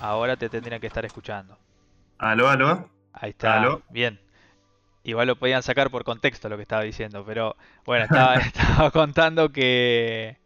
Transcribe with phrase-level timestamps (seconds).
[0.00, 1.56] Ahora te tendrían que estar escuchando.
[2.18, 2.88] Aló, aló.
[3.12, 3.80] Ahí está.
[3.90, 4.18] Bien.
[5.02, 9.50] Igual lo podían sacar por contexto lo que estaba diciendo, pero bueno, estaba, estaba contando
[9.50, 10.36] que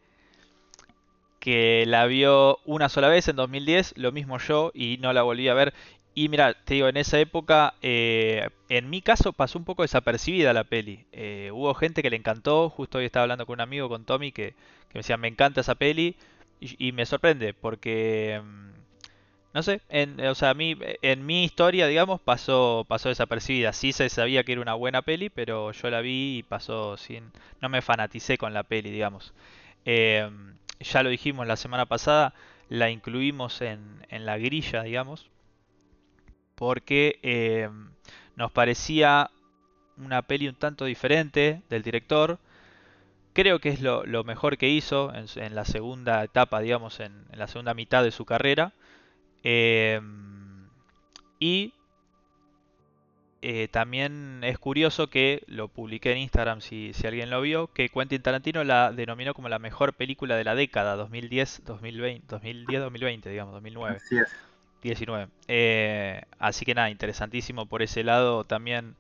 [1.45, 5.47] que la vio una sola vez en 2010, lo mismo yo, y no la volví
[5.49, 5.75] a ver.
[6.15, 10.55] Y mira, te digo, en esa época, eh, en mi caso pasó un poco desapercibida
[10.55, 11.05] la peli.
[11.13, 14.33] Eh, hubo gente que le encantó, justo hoy estaba hablando con un amigo, con Tommy,
[14.33, 14.53] que,
[14.89, 16.17] que me decía, me encanta esa peli,
[16.61, 18.71] y, me sorprende, porque, mm,
[19.55, 23.73] no sé, en, o sea, a mí, en mi historia, digamos, pasó, pasó desapercibida.
[23.73, 27.31] Sí se sabía que era una buena peli, pero yo la vi y pasó sin...
[27.61, 29.33] No me fanaticé con la peli, digamos.
[29.87, 30.29] Eh,
[30.81, 32.35] ya lo dijimos la semana pasada,
[32.69, 35.31] la incluimos en, en la grilla, digamos
[36.55, 37.69] porque eh,
[38.37, 39.31] nos parecía
[39.97, 42.39] una peli un tanto diferente del director.
[43.33, 47.75] Creo que es lo, mejor que hizo en, la segunda etapa, digamos, en, la segunda
[47.75, 48.73] mitad de su carrera.
[49.45, 50.01] Eh,
[51.39, 51.75] y
[53.47, 58.23] eh, también es curioso que lo publiqué en Instagram si, alguien lo vio, que Quentin
[58.23, 63.99] Tarantino la denominó como la mejor película de la década, 2010-2020, 2010-2020, digamos, 2009.
[64.83, 65.29] 19.
[65.49, 68.97] Eh, así que nada, interesantísimo por ese lado también,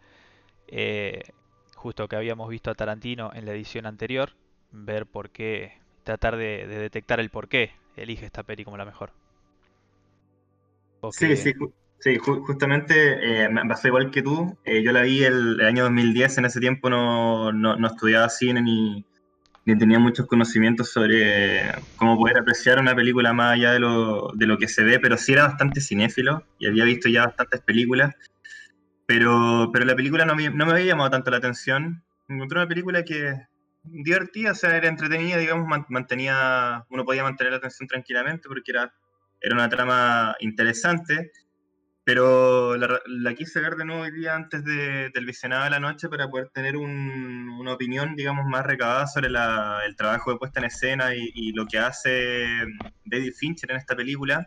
[0.68, 1.22] eh,
[1.74, 4.32] justo que habíamos visto a Tarantino en la edición anterior,
[4.72, 9.10] ver por qué, tratar de, detectar el por qué elige esta peli como la mejor.
[11.12, 11.52] Sí, sí,
[11.98, 14.56] sí justamente eh, me pasó igual que tú.
[14.64, 18.62] yo la vi el, el, año 2010, en ese tiempo no, no, no estudiaba cine
[18.62, 19.04] ni,
[19.64, 24.46] ni tenía muchos conocimientos sobre cómo poder apreciar una película más allá de lo, de
[24.46, 28.14] lo que se ve, pero sí era bastante cinéfilo y había visto ya bastantes películas,
[29.06, 32.02] pero, pero la película no me, no me había llamado tanto la atención.
[32.28, 33.34] Encontré una película que
[33.82, 38.92] divertida, o sea, era entretenida, digamos, mantenía, uno podía mantener la atención tranquilamente porque era,
[39.44, 41.30] era una trama interesante
[42.04, 46.10] pero la, quise ver de nuevo hoy día antes de, del visionado de la noche
[46.10, 51.14] para poder tener una opinión, digamos, más recabada sobre el trabajo de puesta en escena
[51.14, 52.46] y, lo que hace
[53.06, 54.46] David Fincher en esta película.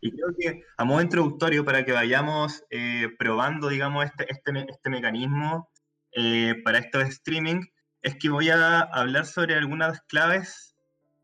[0.00, 4.90] Y creo que a modo introductorio, para que vayamos eh, probando, digamos, este, este, este
[4.90, 5.68] mecanismo
[6.12, 7.60] eh, para esto de streaming,
[8.00, 10.75] es que voy a hablar sobre algunas claves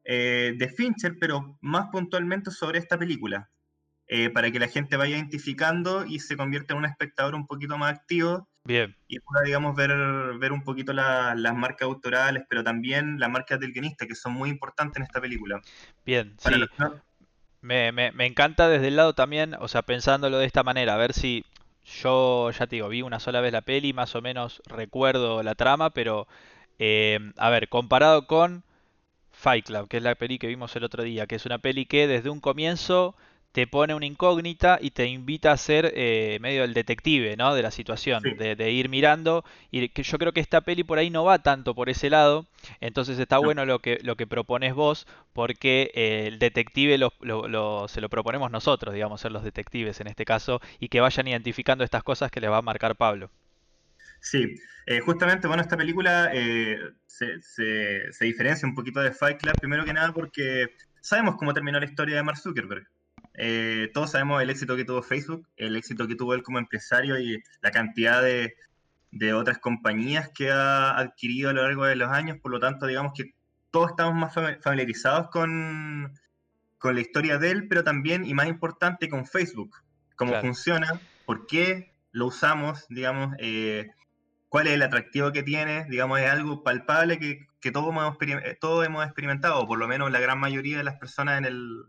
[0.04, 3.50] eh, de Fincher, pero más puntualmente sobre esta película.
[4.08, 7.78] Eh, para que la gente vaya identificando y se convierta en un espectador un poquito
[7.78, 8.46] más activo.
[8.64, 8.94] Bien.
[9.08, 9.90] Y pueda, digamos, ver,
[10.38, 14.50] ver un poquito las marcas autorales, pero también las marcas del guionista, que son muy
[14.50, 15.62] importantes en esta película.
[16.04, 16.50] Bien, sí.
[17.62, 20.98] me, me, me, encanta desde el lado también, o sea, pensándolo de esta manera, a
[20.98, 21.46] ver si
[21.84, 25.54] yo, ya te digo, vi una sola vez la peli, más o menos recuerdo la
[25.54, 26.28] trama, pero,
[26.78, 28.62] eh, a ver, comparado con
[29.42, 31.84] Fight Club, que es la peli que vimos el otro día, que es una peli
[31.84, 33.16] que desde un comienzo
[33.50, 37.52] te pone una incógnita y te invita a ser eh, medio el detective, ¿no?
[37.52, 39.44] De la situación, de, ir mirando.
[39.72, 42.46] Y que yo creo que esta peli por ahí no va tanto por ese lado.
[42.80, 48.08] Entonces está bueno lo que, lo que propones vos, porque eh, el detective se lo
[48.08, 52.30] proponemos nosotros, digamos, ser los detectives en este caso, y que vayan identificando estas cosas
[52.30, 53.28] que les va a marcar Pablo.
[54.22, 54.54] Sí,
[54.86, 56.30] eh, justamente, bueno, esta película
[57.06, 60.68] se, se diferencia un poquito de Fight Club, primero que nada porque
[61.02, 62.86] sabemos cómo terminó la historia de Mark Zuckerberg.
[63.34, 67.18] Eh, todos sabemos el éxito que tuvo Facebook, el éxito que tuvo él como empresario
[67.18, 68.54] y la cantidad de,
[69.34, 72.38] otras compañías que ha adquirido a lo largo de los años.
[72.40, 73.34] Por lo tanto, digamos que
[73.70, 76.12] todos estamos más familiarizados con,
[76.82, 79.76] la historia de él, pero también, y más importante, con Facebook.
[80.16, 83.90] Cómo funciona, por qué lo usamos, digamos, eh,
[84.52, 88.18] cuál es el atractivo que tiene, digamos, es algo palpable que, que todos, hemos,
[88.60, 91.84] todos hemos experimentado, o por lo menos la gran mayoría de las personas en el,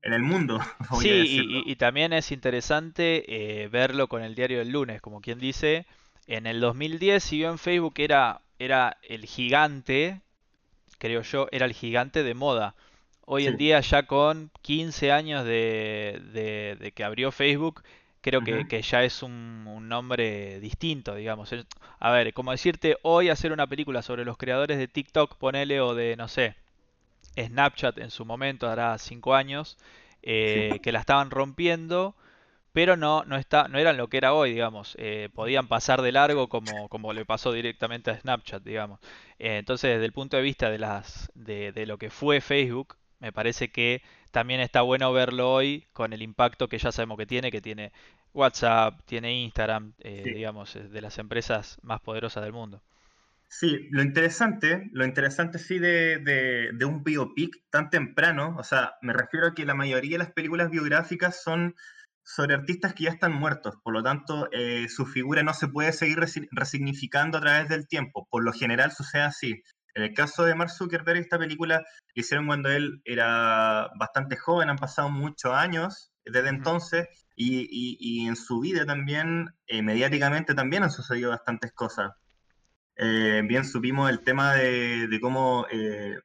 [0.00, 0.58] en el mundo.
[1.02, 5.84] Sí, y, también es interesante eh, verlo con el diario del lunes, como quien dice,
[6.26, 10.22] en el 2010, si bien Facebook era, era el gigante,
[10.96, 12.74] creo yo, era el gigante de moda.
[13.26, 17.82] Hoy en día ya con 15 años de, de, que abrió Facebook,
[18.20, 21.54] creo que, que, ya es un, un, nombre distinto, digamos.
[21.98, 25.94] A ver, como decirte, hoy hacer una película sobre los creadores de TikTok, ponele, o
[25.94, 26.56] de, no sé,
[27.36, 29.78] Snapchat en su momento, hará 5 años,
[30.22, 32.14] eh, que la estaban rompiendo,
[32.72, 34.96] pero no, no, está, no eran lo que era hoy, digamos.
[34.98, 39.00] Eh, podían pasar de largo como, como le pasó directamente a Snapchat, digamos.
[39.38, 42.96] Eh, entonces, desde el punto de vista de, las, de, de, lo que fue Facebook,
[43.20, 47.26] me parece que también está bueno verlo hoy con el impacto que ya sabemos que
[47.26, 47.92] tiene, que tiene
[48.34, 52.82] WhatsApp, tiene Instagram, digamos, de las empresas más poderosas del mundo.
[53.50, 59.14] Sí, lo interesante, lo interesante sí de, de, un biopic tan temprano, o sea, me
[59.14, 61.74] refiero a que la mayoría de las películas biográficas son
[62.22, 65.92] sobre artistas que ya están muertos, por lo tanto eh, su figura no se puede
[65.94, 66.18] seguir
[66.50, 69.62] resignificando a través del tiempo, por lo general sucede así.
[69.98, 71.84] En el caso de Mark Zuckerberg, esta película la
[72.14, 77.66] hicieron cuando él era bastante joven, han pasado muchos años desde entonces, y,
[77.98, 82.12] y, en su vida también, eh, mediáticamente también han sucedido bastantes cosas.
[82.94, 86.16] Eh, bien supimos el tema de, cómo eh,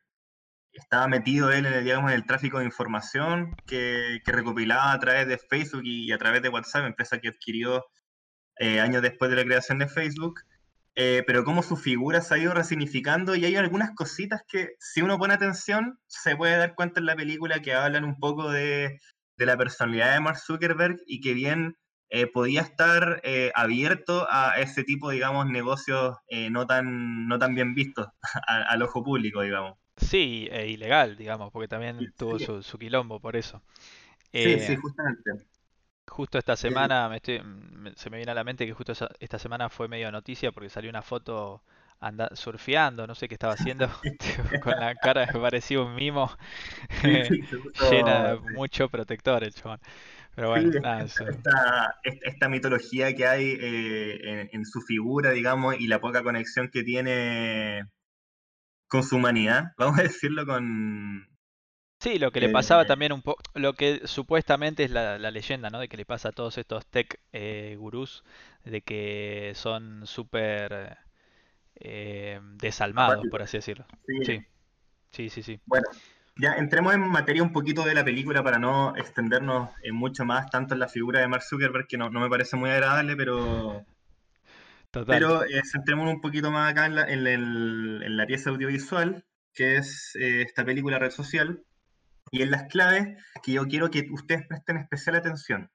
[0.72, 5.28] estaba metido él en el, digamos, en el tráfico de información que, recopilaba a través
[5.28, 7.84] de Facebook y, a través de WhatsApp, empresa que adquirió
[8.60, 10.42] eh, años después de la creación de Facebook.
[10.96, 15.18] Pero cómo su figura se ha ido resignificando y hay algunas cositas que si uno
[15.18, 19.00] pone atención se puede dar cuenta en la película que hablan un poco de,
[19.38, 21.78] de la personalidad de Mark Zuckerberg y que bien
[22.16, 27.56] eh, podía estar eh, abierto a ese tipo, digamos, negocios eh, no, tan, no tan
[27.56, 28.08] bien vistos
[28.48, 29.80] al ojo público, digamos.
[29.98, 33.64] Sí, e ilegal, digamos, porque también tuvo su, quilombo por eso.
[34.32, 35.32] sí, sí, justamente.
[36.08, 37.42] Justo esta semana me estoy,
[37.96, 40.90] se me viene a la mente que justo esta semana fue medio noticia porque salió
[40.90, 41.64] una foto
[42.04, 43.90] anda, surfeando, no sé qué estaba haciendo,
[44.64, 46.30] con la cara que parecía un mimo,
[47.90, 49.80] llena de mucho protector el chabón.
[50.36, 50.72] Pero bueno,
[52.04, 57.88] esta, mitología que hay eh, en, su figura, digamos, y la poca conexión que tiene
[58.88, 61.28] con su humanidad, vamos a decirlo con...
[62.04, 65.70] Sí, lo que le pasaba eh, también un poco, lo que supuestamente es la, leyenda,
[65.70, 65.80] ¿no?
[65.80, 68.26] De que le pasa a todos estos tech eh, gurús,
[68.66, 70.98] de que son súper
[71.78, 73.86] eh, desalmados, por así decirlo.
[74.26, 74.46] Sí.
[75.12, 75.62] sí, sí, sí.
[75.66, 75.86] Bueno,
[76.36, 80.74] ya entremos en materia un poquito de la película para no extendernos mucho más tanto
[80.74, 83.86] en la figura de Mark Zuckerberg, que no, me parece muy agradable, pero...
[84.92, 89.24] Pero eh, centrémonos un poquito más acá en la, pieza audiovisual,
[89.54, 91.64] que es eh, esta película Red Social,
[92.34, 95.70] y en las claves que yo quiero que ustedes presten especial atención.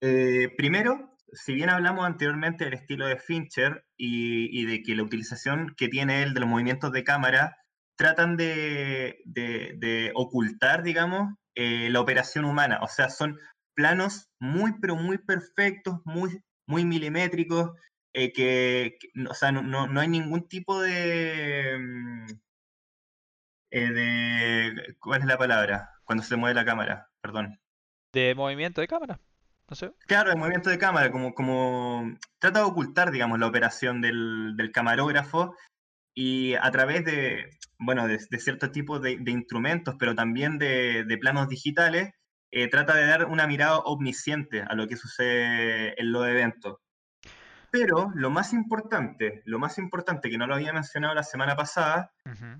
[0.00, 5.74] Eh, primero, si bien hablamos anteriormente del estilo de Fincher y, de que la utilización
[5.76, 7.56] que tiene él de los movimientos de cámara
[7.96, 12.78] tratan de, ocultar, digamos, eh, la operación humana.
[12.80, 13.36] O sea, son
[13.74, 17.72] planos muy, pero muy perfectos, muy, muy milimétricos,
[18.14, 18.96] eh, que,
[19.28, 22.26] o sea, no, hay ningún tipo de, mm,
[23.72, 24.96] eh, de...
[25.00, 25.90] ¿Cuál es la palabra?
[26.04, 27.58] Cuando se mueve la cámara, perdón.
[28.12, 29.18] ¿De movimiento de cámara?
[29.68, 29.92] No sé.
[30.06, 34.70] Claro, el movimiento de cámara, como, como trata de ocultar, digamos, la operación del, del
[34.70, 35.56] camarógrafo
[36.14, 37.46] y a través de,
[37.78, 42.10] bueno, de, ciertos tipos de, instrumentos, pero también de, planos digitales,
[42.50, 46.76] eh, trata de dar una mirada omnisciente a lo que sucede en los eventos.
[47.72, 52.12] Pero lo más importante, lo más importante que no lo había mencionado la semana pasada,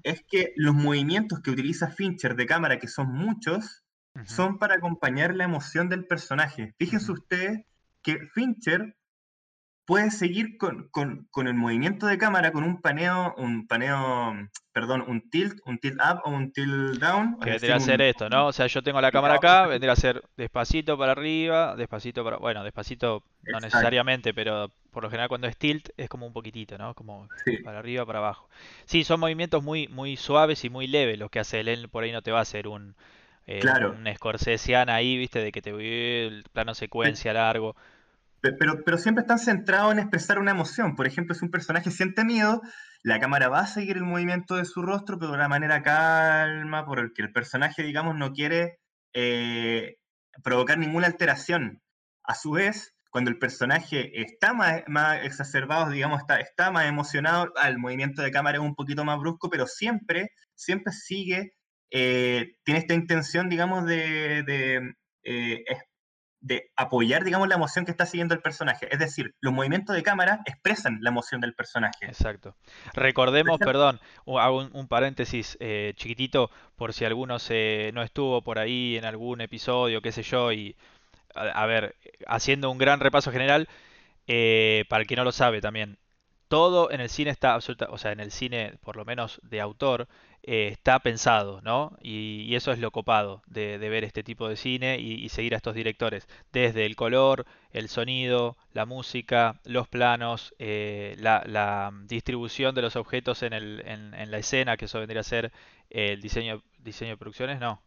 [0.02, 3.84] es que los movimientos que utiliza Fincher de cámara, que son muchos,
[4.24, 6.74] son para acompañar la emoción del personaje.
[6.78, 7.66] Fíjense ustedes
[8.02, 8.96] que Fincher
[9.84, 10.88] puede seguir con,
[11.46, 16.20] el movimiento de cámara con un paneo, un paneo, perdón, un tilt, un tilt up
[16.24, 17.38] o un tilt down.
[17.40, 18.46] Que vendría a ser esto, ¿no?
[18.46, 22.36] O sea, yo tengo la cámara acá, vendría a ser despacito para arriba, despacito para,
[22.36, 26.78] bueno, despacito no necesariamente, pero por lo general cuando es tilt es como un poquitito,
[26.78, 26.94] ¿no?
[26.94, 27.28] Como
[27.64, 28.48] para arriba, para abajo.
[28.84, 32.12] Sí, son movimientos muy, muy suaves y muy leves los que hace él, por ahí
[32.12, 32.94] no te va a hacer un...
[33.48, 35.70] Eh, un ahí, viste, de que te
[36.26, 37.74] el plano secuencia largo.
[38.42, 40.96] Pero, pero siempre están centrados en expresar una emoción.
[40.96, 42.60] Por ejemplo, si un personaje siente miedo,
[43.02, 46.84] la cámara va a seguir el movimiento de su rostro, pero de una manera calma,
[46.84, 48.78] porque el personaje, digamos, no quiere
[49.14, 49.96] eh,
[50.42, 51.80] provocar ninguna alteración.
[52.24, 57.52] A su vez, cuando el personaje está más, más exacerbado, digamos, está, está más emocionado,
[57.64, 61.54] el movimiento de cámara es un poquito más brusco, pero siempre, siempre sigue,
[61.90, 64.94] eh, tiene esta intención, digamos, de, de
[65.24, 65.64] eh,
[66.42, 68.88] de apoyar, digamos, la emoción que está siguiendo el personaje.
[68.90, 72.04] Es decir, los movimientos de cámara expresan la emoción del personaje.
[72.04, 72.56] Exacto.
[72.94, 78.96] Recordemos, perdón, hago un, paréntesis eh, chiquitito por si alguno se, no estuvo por ahí
[78.96, 80.76] en algún episodio, qué sé yo, y
[81.34, 81.94] a, ver,
[82.26, 83.68] haciendo un gran repaso general,
[84.26, 85.96] eh, para el que no lo sabe también,
[86.52, 89.62] todo en el cine está absoluta, o sea, en el cine, por lo menos de
[89.62, 90.06] autor,
[90.42, 91.96] eh, está pensado, ¿no?
[92.02, 95.74] Y, eso es lo copado de, ver este tipo de cine y, seguir a estos
[95.74, 96.28] directores.
[96.52, 103.42] Desde el color, el sonido, la música, los planos, eh, la, distribución de los objetos
[103.42, 105.52] en, el, en, la escena, que eso vendría a ser
[105.88, 107.82] el diseño, diseño de producciones, no.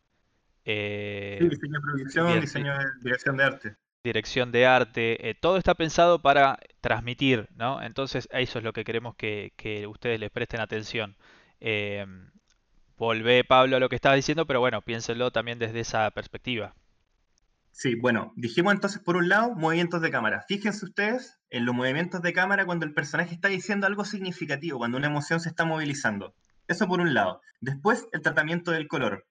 [0.66, 3.76] Eh, sí, diseño de producción, diseño de dirección de arte.
[4.06, 7.82] Dirección de arte, eh, todo está pensado para transmitir, ¿no?
[7.82, 9.52] Entonces, eso es lo que queremos que,
[9.90, 11.18] ustedes les presten atención.
[11.60, 12.06] Eh,
[12.98, 16.76] volvé, Pablo, a lo que estabas diciendo, pero bueno, piénsenlo también desde esa perspectiva.
[17.72, 20.46] Sí, bueno, dijimos entonces por un lado movimientos de cámara.
[20.48, 24.98] Fíjense ustedes en los movimientos de cámara cuando el personaje está diciendo algo significativo, cuando
[24.98, 26.34] una emoción se está movilizando.
[26.70, 27.42] Eso por un lado.
[27.60, 29.28] Después, el tratamiento del color.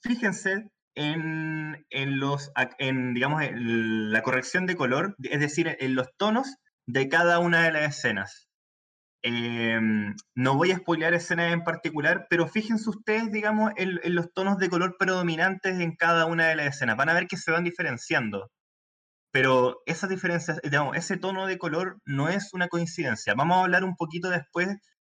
[0.00, 6.56] Fíjense en, los, en, digamos, la corrección de color, es decir, en los tonos
[6.86, 8.48] de cada una de las escenas.
[9.24, 14.58] Em, no voy a spoilear escenas en particular, pero fíjense ustedes, digamos, en, los tonos
[14.58, 16.96] de color predominantes en cada una de las escenas.
[16.96, 18.50] Van a ver que se van diferenciando.
[19.32, 23.34] Pero esas diferencias, digamos, ese tono de color no es una coincidencia.
[23.34, 24.68] Vamos a hablar un poquito después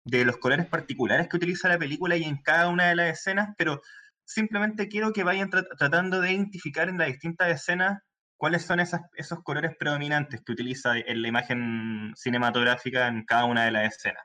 [0.05, 3.49] de los colores particulares que utiliza la película y en cada una de las escenas,
[3.57, 3.81] pero
[4.29, 7.99] simplemente quiero que vayan tratando de identificar en las distintas escenas
[8.37, 13.71] cuáles son esos colores predominantes que utiliza en la imagen cinematográfica en cada una de
[13.71, 14.23] las escenas.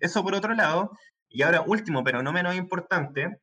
[0.00, 0.92] Eso por otro lado,
[1.28, 3.40] y ahora último, pero no menos importante,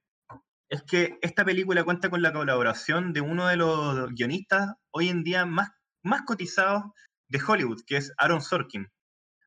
[0.70, 5.24] es que esta película cuenta con la colaboración de uno de los guionistas hoy en
[5.24, 5.70] día más,
[6.04, 6.84] más cotizados
[7.28, 8.88] de Hollywood, que es Aaron Sorkin.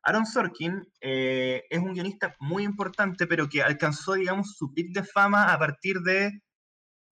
[0.03, 5.03] Aaron Sorkin eh, es un guionista muy importante, pero que alcanzó, digamos, su pic de
[5.03, 6.39] fama a partir de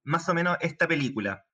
[0.03, 1.45] más o menos esta película.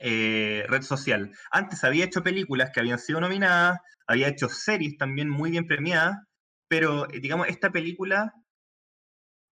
[0.00, 1.32] Eh, red social.
[1.50, 6.18] Antes había hecho películas que habían sido nominadas, había hecho series también muy bien premiadas,
[6.68, 8.32] pero eh, digamos, esta película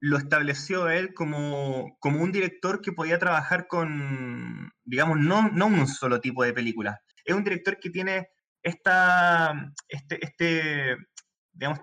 [0.01, 5.89] lo estableció él como, como un director que podía trabajar con, digamos, no, no un
[5.89, 6.97] solo tipo de películas.
[7.25, 8.29] Es un director que tiene
[8.63, 10.97] esta, este, este,
[11.53, 11.81] digamos,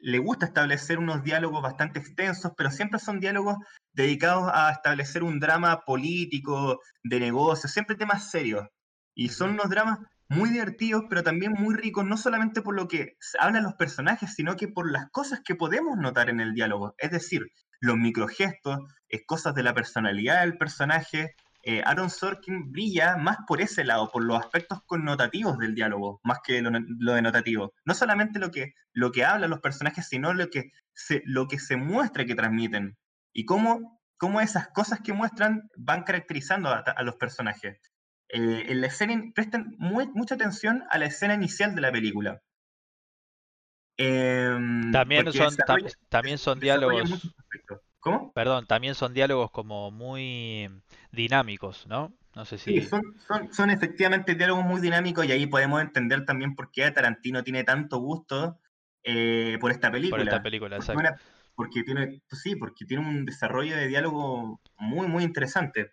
[0.00, 3.56] le gusta establecer unos diálogos bastante extensos, pero siempre son diálogos
[3.92, 8.66] dedicados a establecer un drama político, de negocio, siempre temas serios.
[9.14, 13.16] Y son unos dramas muy divertidos, pero también muy ricos, no solamente por lo que
[13.38, 16.94] hablan los personajes, sino que por las cosas que podemos notar en el diálogo.
[16.98, 17.46] Es decir,
[17.80, 18.78] los microgestos,
[19.26, 24.24] cosas de la personalidad del personaje, eh, Aaron Sorkin brilla más por ese lado, por
[24.24, 27.74] los aspectos connotativos del diálogo, más que lo, denotativo.
[27.84, 31.58] No solamente lo que, lo que hablan los personajes, sino lo que se, lo que
[31.58, 32.96] se muestra que transmiten.
[33.34, 37.78] Y cómo, cómo esas cosas que muestran van caracterizando a, los personajes.
[38.30, 42.40] Eh, en la escena, presten mucha atención a la escena inicial de la película.
[43.98, 45.54] Em, también, son,
[46.08, 47.34] también son diálogos.
[48.00, 48.32] ¿Cómo?
[48.32, 50.70] Perdón, también son diálogos como muy
[51.12, 52.12] dinámicos, ¿no?
[52.34, 52.80] No sé si...
[52.80, 56.90] Sí, son, son, son, efectivamente diálogos muy dinámicos y ahí podemos entender también por qué
[56.90, 58.58] Tarantino tiene tanto gusto
[59.02, 60.22] eh, por esta película.
[60.22, 61.02] Por esta película, exacto.
[61.54, 65.92] porque tiene, pues sí, porque tiene un desarrollo de diálogo muy, muy interesante.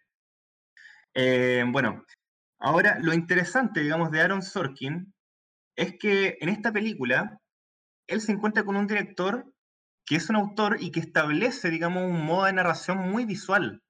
[1.14, 2.06] Eh, bueno,
[2.60, 5.14] ahora lo interesante, digamos, de Aaron Sorkin
[5.76, 7.40] es que en esta película
[8.08, 9.52] él se encuentra con un director
[10.08, 13.84] que es un autor y que establece, digamos, un modo de narración muy visual.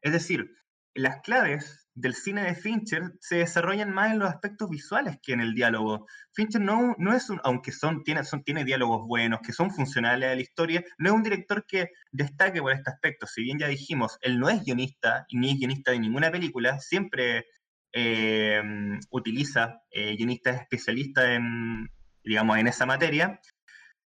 [0.00, 0.50] Es decir,
[0.94, 5.42] las claves del cine de Fincher se desarrollan más en los aspectos visuales que en
[5.42, 6.06] el diálogo.
[6.32, 10.34] Fincher no, no es un, aunque son, tiene, tiene diálogos buenos, que son funcionales a
[10.34, 13.26] la historia, no es un director que destaque por este aspecto.
[13.26, 17.44] Si bien ya dijimos, él no es guionista, ni es guionista de ninguna película, siempre
[17.92, 18.62] eh,
[19.10, 21.90] utiliza eh, guionistas especialistas en,
[22.24, 23.38] digamos, en esa materia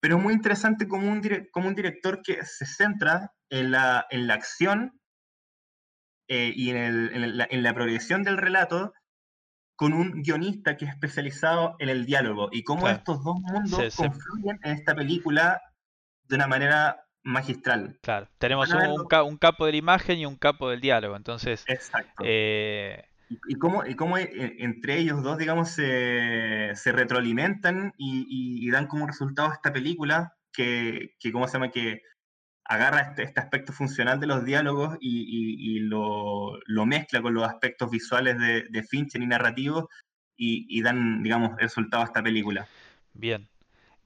[0.00, 4.26] pero es muy interesante como un, como un director que se centra en la, en
[4.26, 5.00] la acción
[6.29, 8.93] eh, y en, el, en, la, en, la, progresión del relato
[9.76, 14.59] con un guionista que es especializado en el diálogo y cómo estos dos mundos confluyen
[14.62, 15.61] en esta película
[16.25, 17.99] de una manera magistral.
[18.03, 22.23] Claro, tenemos un, un, capo de la imagen y un capo del diálogo, entonces Exacto.
[22.25, 28.87] Eh, y, cómo, y cómo eh, entre ellos dos, digamos, se, se retroalimentan y, dan
[28.87, 31.71] como resultado esta película que, que ¿cómo se llama?
[31.71, 32.02] Que
[32.64, 38.38] agarra este, este aspecto funcional de los diálogos y, lo, mezcla con los aspectos visuales
[38.38, 39.87] de, de Fincher y narrativos
[40.37, 42.66] y, dan, digamos, el resultado a esta película.
[43.14, 43.49] Bien.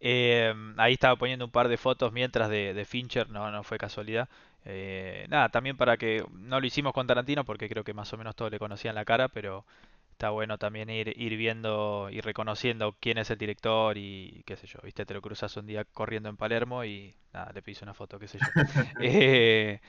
[0.03, 3.77] Eh, ahí estaba poniendo un par de fotos mientras de, de Fincher, no, no fue
[3.77, 4.29] casualidad.
[4.64, 8.19] Eh, nada, también para que no lo hicimos con Tarantino porque creo que más o
[8.19, 9.64] menos todos le conocían la cara, pero
[10.12, 14.67] está bueno también ir, ir viendo y reconociendo quién es el director y qué sé
[14.67, 17.95] yo, viste, te lo cruzas un día corriendo en Palermo y nada, le pides una
[17.95, 18.45] foto, qué sé yo.
[19.00, 19.81] Eh,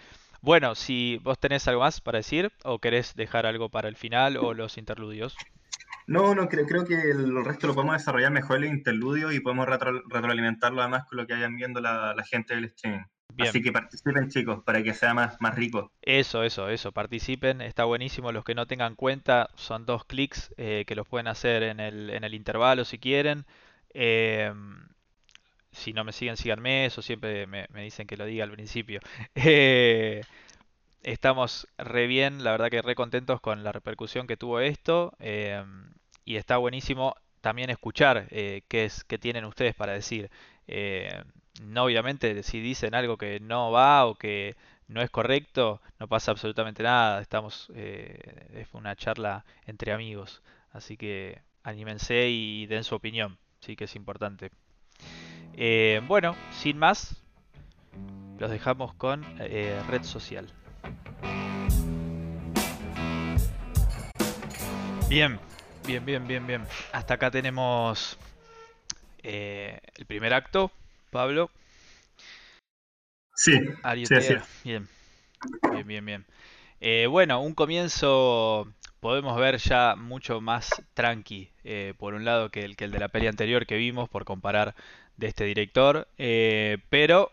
[0.42, 4.38] bueno, si vos tenés algo más para decir o querés dejar algo para el final
[4.38, 5.36] o los interludios.
[6.08, 9.68] No, no, creo, creo que el resto lo podemos desarrollar mejor el interludio y podemos
[9.68, 13.04] retroalimentarlo además con lo que vayan viendo la, la gente del streaming.
[13.40, 15.92] Así que participen chicos para que sea más, más rico.
[16.02, 18.32] Eso, eso, eso, participen, está buenísimo.
[18.32, 22.10] Los que no tengan cuenta son dos clics eh, que los pueden hacer en el,
[22.10, 23.46] en el intervalo si quieren.
[23.94, 24.88] Em,
[25.72, 29.00] si no me siguen, síganme, eso siempre me, dicen que lo diga al principio.
[29.36, 30.22] Eh,
[31.04, 35.14] estamos re bien, la verdad que re contentos con la repercusión que tuvo esto.
[35.20, 35.94] Em,
[36.26, 40.30] y está buenísimo también escuchar eh, qué, es, qué tienen ustedes para decir.
[41.60, 44.56] Eh, no, obviamente, si dicen algo que no va o que
[44.88, 47.22] no es correcto, no pasa absolutamente nada.
[47.22, 50.42] Estamos, eh, es una charla entre amigos.
[50.72, 53.38] Así que anímense y den su opinión.
[53.60, 54.52] Sí que es importante.
[56.08, 57.24] bueno, sin más,
[58.40, 60.48] los dejamos con red social.
[65.10, 65.40] Bien,
[65.86, 66.66] Bien, bien, bien, bien.
[66.92, 68.18] Hasta acá tenemos
[69.24, 70.72] eh, el primer acto,
[71.12, 71.52] Pablo.
[73.36, 73.54] Sí.
[74.64, 74.88] Bien,
[75.72, 76.26] bien, bien, bien.
[76.80, 78.68] Eh, bueno, un comienzo
[79.00, 83.00] podemos ver ya mucho más tranqui, eh, por un lado, que el, que el de
[83.00, 84.76] la peli anterior que vimos, por comparar
[85.18, 86.08] de este director,
[86.90, 87.32] pero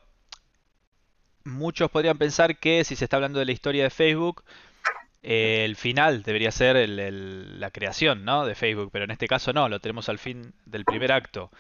[1.44, 4.44] muchos podrían pensar que si se está hablando de la historia de Facebook,
[5.22, 8.46] el final debería ser la creación ¿no?
[8.46, 11.50] de Facebook, pero en este caso no, lo tenemos al fin del primer acto.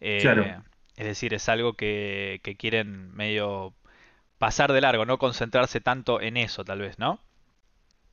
[0.00, 0.56] Eh,
[0.96, 3.74] es decir, es algo que, quieren medio
[4.38, 7.20] pasar de largo, no concentrarse tanto en eso, tal vez, ¿no?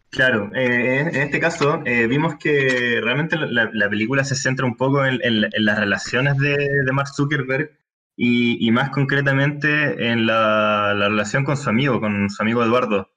[0.10, 5.06] Claro, eh, en este caso eh, vimos que realmente la, película se centra un poco
[5.06, 6.58] en, las relaciones de,
[6.92, 7.72] Mark Zuckerberg
[8.18, 13.10] y, más concretamente en la, relación con su amigo, con su amigo Eduardo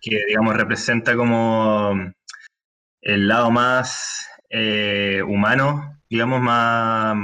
[0.00, 1.94] que digamos representa como
[3.02, 7.16] el lado más eh, humano, digamos, más,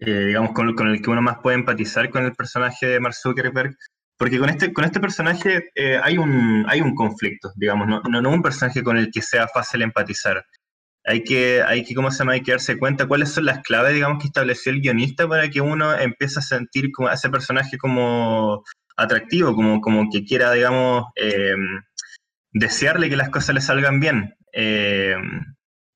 [0.00, 3.76] eh, digamos, con, el que uno más puede empatizar con el personaje de Mark Zuckerberg,
[4.16, 8.30] porque con este, con este personaje eh, hay, un, hay un conflicto, digamos, no, no,
[8.30, 10.44] un personaje con el que sea fácil empatizar.
[11.04, 12.32] Hay que, hay que, ¿cómo se llama?
[12.32, 15.60] Hay que darse cuenta cuáles son las claves, digamos, que estableció el guionista para que
[15.60, 18.62] uno empiece a sentir como a ese personaje como
[18.96, 21.54] atractivo, como, como que quiera, digamos, eh,
[22.52, 25.16] desearle que las cosas le salgan bien, eh,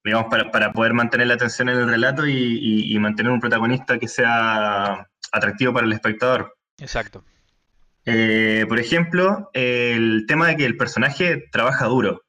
[0.04, 5.08] digamos, para, poder mantener la atención en el relato y, mantener un protagonista que sea
[5.32, 6.54] atractivo para el espectador.
[6.78, 7.24] Exacto.
[8.04, 12.22] Eh, por ejemplo, el tema de que el personaje trabaja duro.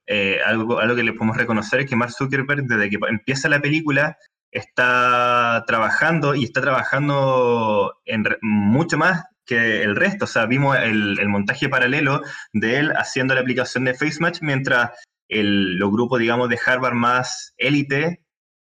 [0.45, 4.17] algo, algo que le podemos reconocer es que Mark Zuckerberg, desde que empieza la película,
[4.53, 10.25] está trabajando y está trabajando en mucho más que el resto.
[10.25, 12.21] O sea, vimos el, montaje paralelo
[12.53, 14.91] de él haciendo la aplicación de FaceMatch mientras
[15.39, 18.23] el, los grupos, digamos, de Harvard más élite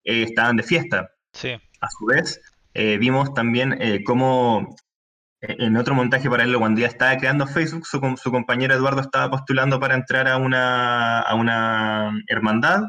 [0.05, 1.11] eh, estaban de fiesta.
[1.33, 1.53] Sí.
[1.81, 2.41] A su vez,
[2.75, 4.75] eh, vimos también eh, cómo
[5.41, 9.79] en otro montaje paralelo, cuando ya estaba creando Facebook, su, su, compañero Eduardo estaba postulando
[9.79, 12.85] para entrar a una, a una hermandad.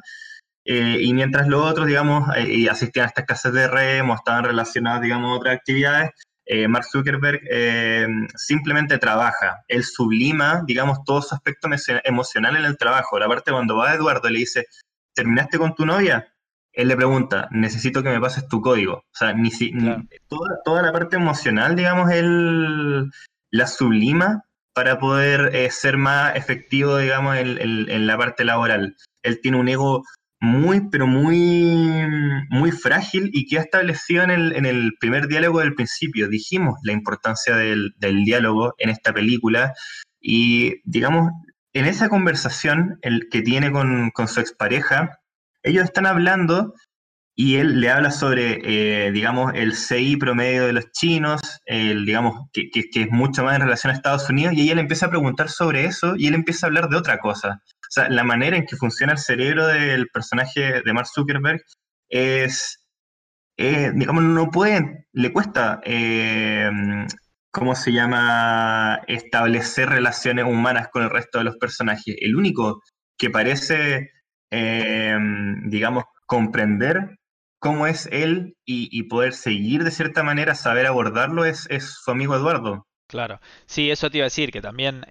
[0.64, 2.30] y mientras los otros, digamos,
[2.72, 6.12] asistían a estas casas de remo, estaban relacionados, digamos, a otras actividades,
[6.46, 11.68] eh, Mark Zuckerberg eh, simplemente trabaja, él sublima, digamos, todo su aspecto
[12.04, 13.18] emocional en el trabajo.
[13.18, 14.68] La parte cuando va a Eduardo le dice,
[15.14, 16.32] ¿terminaste con tu novia?
[16.72, 18.98] Él le pregunta, necesito que me pases tu código.
[18.98, 19.74] O sea, ni si,
[20.64, 23.10] toda, la parte emocional, digamos, él
[23.52, 28.98] la sublima para poder eh, ser más efectivo, digamos, en la parte laboral.
[29.24, 30.04] Él tiene un ego
[30.40, 32.08] muy, pero muy,
[32.50, 36.28] muy frágil y que ha establecido en el, en el primer diálogo del principio.
[36.28, 39.74] Dijimos la importancia del, diálogo en esta película
[40.20, 41.32] y, digamos,
[41.74, 45.20] en esa conversación el que tiene con, su expareja,
[45.64, 46.74] ellos están hablando
[47.38, 52.50] y él le habla sobre, eh, digamos, el CI promedio de los chinos, el, digamos,
[52.54, 55.10] que, que, es mucho más en relación a Estados Unidos, y ella le empieza a
[55.10, 57.62] preguntar sobre eso y él empieza a hablar de otra cosa.
[58.10, 61.62] La manera en que funciona el cerebro del personaje de Mark Zuckerberg
[62.10, 62.86] es,
[63.58, 66.70] eh, digamos, no puede, le cuesta, eh,
[67.52, 72.16] ¿cómo se llama?, establecer relaciones humanas con el resto de los personajes.
[72.20, 72.82] El único
[73.18, 74.12] que parece,
[74.52, 75.18] eh,
[75.66, 77.18] digamos, comprender
[77.60, 82.36] cómo es él y, poder seguir de cierta manera, saber abordarlo, es, es, su amigo
[82.36, 82.86] Eduardo.
[83.08, 85.06] Claro, sí, eso te iba a decir, que también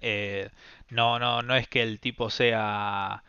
[0.89, 3.23] no, no, no es que el tipo sea...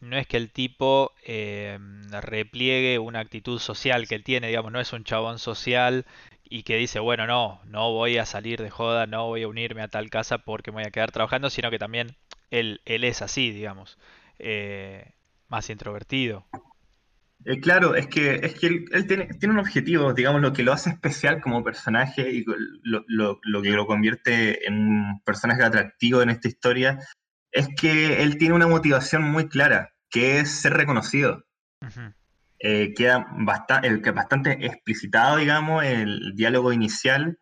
[0.00, 1.78] No es que el tipo eh,
[2.22, 6.06] repliegue una actitud social que él tiene, digamos, no es un chabón social
[6.44, 9.82] y que dice, bueno, no, no voy a salir de joda, no voy a unirme
[9.82, 12.16] a tal casa porque me voy a quedar trabajando, sino que también
[12.50, 13.98] él, él es así, digamos,
[14.38, 15.12] eh,
[15.48, 16.44] más introvertido.
[17.46, 20.72] Eh, claro, es que, es que él, tiene, tiene, un objetivo, digamos, lo que lo
[20.72, 22.44] hace especial como personaje y
[22.82, 26.98] lo, lo, lo, que lo convierte en un personaje atractivo en esta historia,
[27.52, 31.44] es que él tiene una motivación muy clara, que es ser reconocido.
[32.60, 37.38] Eh, queda bastante, el, bastante explicitado, digamos, el diálogo inicial.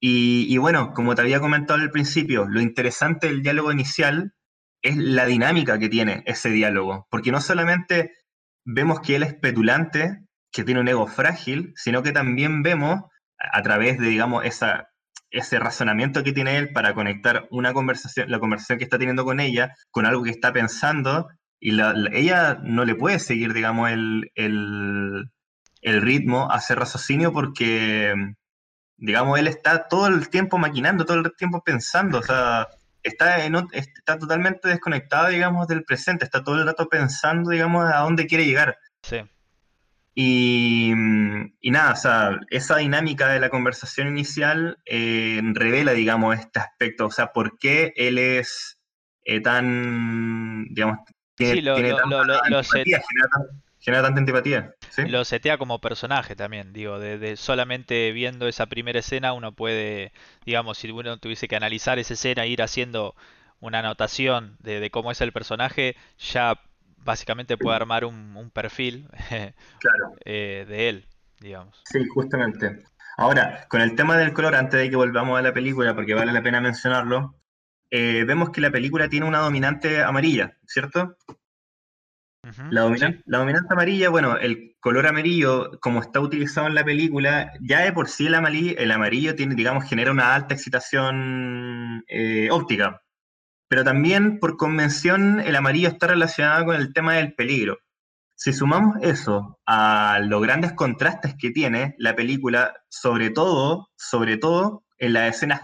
[0.00, 4.34] Y, y bueno, como te había comentado al principio, lo interesante del diálogo inicial
[4.82, 8.12] es la dinámica que tiene ese diálogo, porque no solamente
[8.64, 10.20] vemos que él es petulante,
[10.52, 13.02] que tiene un ego frágil, sino que también vemos
[13.38, 14.88] a través de, digamos, esa,
[15.30, 19.40] ese razonamiento que tiene él para conectar una conversación, la conversación que está teniendo con
[19.40, 21.28] ella, con algo que está pensando,
[21.60, 21.78] y
[22.12, 25.30] ella no le puede seguir, digamos, el, el,
[25.82, 28.14] el ritmo, hacer raciocinio, porque,
[28.96, 32.66] digamos, él está todo el tiempo maquinando, todo el tiempo pensando, o sea,
[33.02, 38.00] está, en, está totalmente desconectado, digamos, del presente, está todo el rato pensando, digamos, a
[38.00, 38.78] dónde quiere llegar.
[39.02, 39.18] Sí.
[40.14, 40.92] Y,
[41.60, 47.06] y nada, o sea, esa dinámica de la conversación inicial eh, revela, digamos, este aspecto,
[47.06, 48.78] o sea, por qué él es
[49.24, 50.98] eh, tan, digamos,
[51.36, 53.28] tiene, lo, tiene lo, lo, antipatía, genera,
[53.78, 54.74] genera, tanta antipatía.
[54.90, 55.06] ¿Sí?
[55.06, 60.12] Lo setea como personaje también, digo, de, de, solamente viendo esa primera escena uno puede,
[60.44, 63.14] digamos, si uno tuviese que analizar esa escena, ir haciendo
[63.60, 66.60] una anotación de, de cómo es el personaje, ya
[67.04, 69.08] básicamente puede armar un, un perfil
[69.78, 70.12] claro.
[70.24, 71.06] eh, de él,
[71.40, 71.80] digamos.
[71.84, 72.84] Sí, justamente.
[73.16, 76.32] Ahora, con el tema del color, antes de que volvamos a la película, porque vale
[76.32, 77.34] la pena mencionarlo,
[77.90, 81.16] eh, vemos que la película tiene una dominante amarilla, ¿cierto?
[82.50, 83.24] -huh, la, dominante, sí.
[83.26, 87.92] la, dominante, amarilla, bueno, el color amarillo, como está utilizado en la película, ya de
[87.92, 93.02] por sí el amarillo, el amarillo tiene, digamos, genera una alta excitación eh, óptica.
[93.68, 97.78] Pero también, por convención, el amarillo está relacionado con el tema del peligro.
[98.34, 104.84] Si sumamos eso a los grandes contrastes que tiene la película, sobre todo, sobre todo
[104.98, 105.60] en las escenas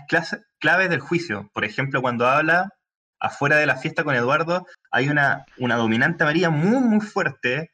[0.59, 1.51] claves del juicio.
[1.55, 2.75] Por ejemplo, cuando habla
[3.20, 7.70] afuera de la fiesta con Eduardo, hay una, una dominante amarilla muy, muy fuerte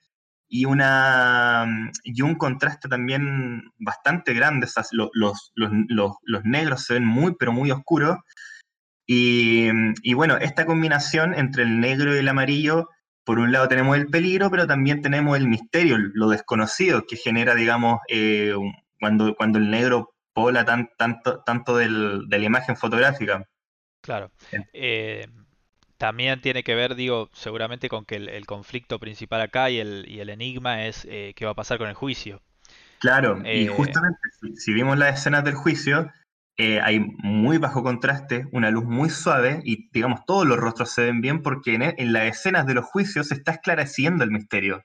[0.48, 1.66] y, una,
[2.05, 4.68] y un contraste también bastante grande.
[4.92, 5.52] Los, los,
[5.88, 8.18] los, negros se ven muy, pero muy oscuros.
[9.07, 9.70] Y,
[10.02, 12.88] y, bueno, esta combinación entre el negro y el amarillo,
[13.24, 17.55] por un lado tenemos el peligro, pero también tenemos el misterio, lo desconocido que genera,
[17.55, 18.55] digamos, eh,
[19.00, 23.46] cuando, cuando el negro pobla tan, tanto, tanto del, de la imagen fotográfica.
[24.02, 24.30] Claro.
[24.72, 25.26] Eh,
[25.96, 30.04] también tiene que ver, digo, seguramente con que el, el conflicto principal acá y el,
[30.08, 32.42] y el enigma es eh, qué va a pasar con el juicio.
[32.98, 36.12] Claro, y justamente si, si, vimos las escenas del juicio,
[36.56, 41.02] eh, hay muy bajo contraste, una luz muy suave y digamos todos los rostros se
[41.02, 44.84] ven bien porque en, en las escenas de los juicios se está esclareciendo el misterio.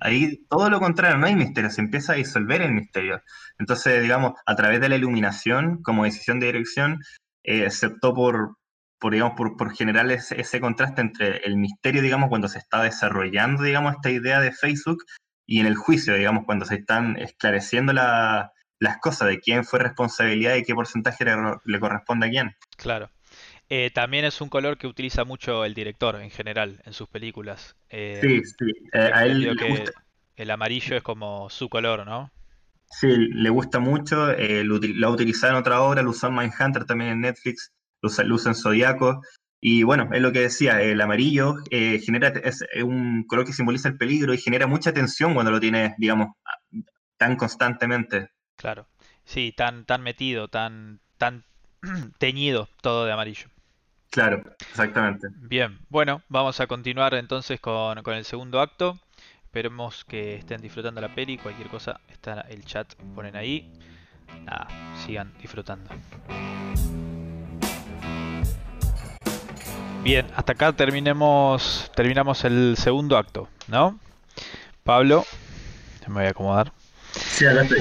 [0.00, 3.22] Ahí todo lo contrario, no hay misterio, se empieza a disolver el misterio.
[3.58, 7.00] Entonces, digamos, a través de la iluminación, como decisión de dirección,
[7.44, 8.56] eh, se optó por,
[8.98, 12.82] por, digamos, por, por generar ese, ese, contraste entre el misterio, digamos, cuando se está
[12.82, 15.04] desarrollando, digamos, esta idea de Facebook
[15.46, 19.78] y en el juicio, digamos, cuando se están esclareciendo la, las cosas de quién fue
[19.78, 22.56] responsabilidad y qué porcentaje le, le corresponde a quién.
[22.76, 23.10] Claro.
[23.68, 27.76] Eh, también es un color que utiliza mucho el director en general en sus películas.
[27.88, 28.72] Eh, sí, sí.
[28.92, 29.92] Eh, a él le gusta.
[30.36, 32.30] El amarillo es como su color, ¿no?
[33.00, 34.32] Sí, le gusta mucho.
[34.36, 38.08] lo, lo, ha utilizado en otra obra, lo usó en Mindhunter también en Netflix, lo
[38.08, 39.20] usa, lo usa en Zodíaco.
[39.60, 43.96] Y bueno, es lo que decía, el amarillo genera es un color que simboliza el
[43.96, 46.34] peligro y genera mucha tensión cuando lo tienes, digamos,
[47.16, 48.30] tan constantemente.
[48.56, 48.86] Claro,
[49.24, 51.44] sí, tan, tan metido, tan, tan
[52.18, 53.48] teñido todo de amarillo.
[54.10, 55.28] Claro, exactamente.
[55.32, 58.98] Bien, bueno, vamos a continuar entonces con, con, el segundo acto.
[59.54, 61.38] Esperemos que estén disfrutando la peli.
[61.38, 63.70] Cualquier cosa está el chat, ponen ahí.
[64.44, 64.66] Nada,
[65.06, 65.94] sigan disfrutando.
[70.02, 73.96] Bien, hasta acá terminemos, terminamos el segundo acto, ¿no?
[74.82, 75.24] Pablo,
[76.08, 76.72] me voy a acomodar.
[77.12, 77.76] Sí, adelante.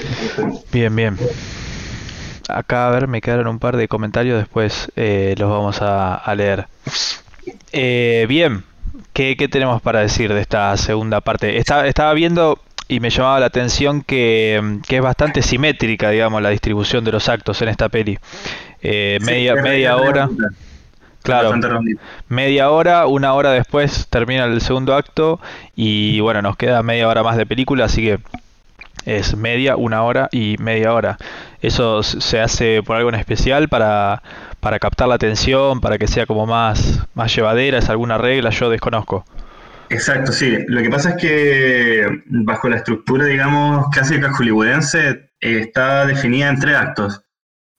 [0.72, 1.18] Bien, bien.
[2.50, 6.36] Acá, a ver, me quedaron un par de comentarios, después eh, los vamos a, a
[6.36, 6.68] leer.
[7.72, 8.64] Eh, bien,
[9.14, 11.58] ¿Qué, ¿qué, tenemos para decir de esta segunda parte?
[11.58, 16.50] Estaba, estaba viendo y me llamaba la atención que, que, es bastante simétrica, digamos, la
[16.50, 18.20] distribución de los actos en esta peli.
[18.82, 20.30] Eh, sí, media, media hora.
[21.24, 21.54] Claro,
[22.28, 25.40] media hora, una hora después termina el segundo acto
[25.74, 28.20] y bueno, nos queda media hora más de película, así que
[29.06, 31.18] es media, una hora y media hora.
[31.64, 34.22] Eso se hace por algo en especial para,
[34.60, 38.70] para captar la atención, para que sea como más, más llevadera, es alguna regla, yo
[38.70, 39.26] desconozco.
[39.90, 40.58] Exacto, sí.
[40.68, 46.60] Lo que pasa es que bajo la estructura, digamos, clásica hollywoodense, eh, está definida en
[46.60, 47.22] tres actos.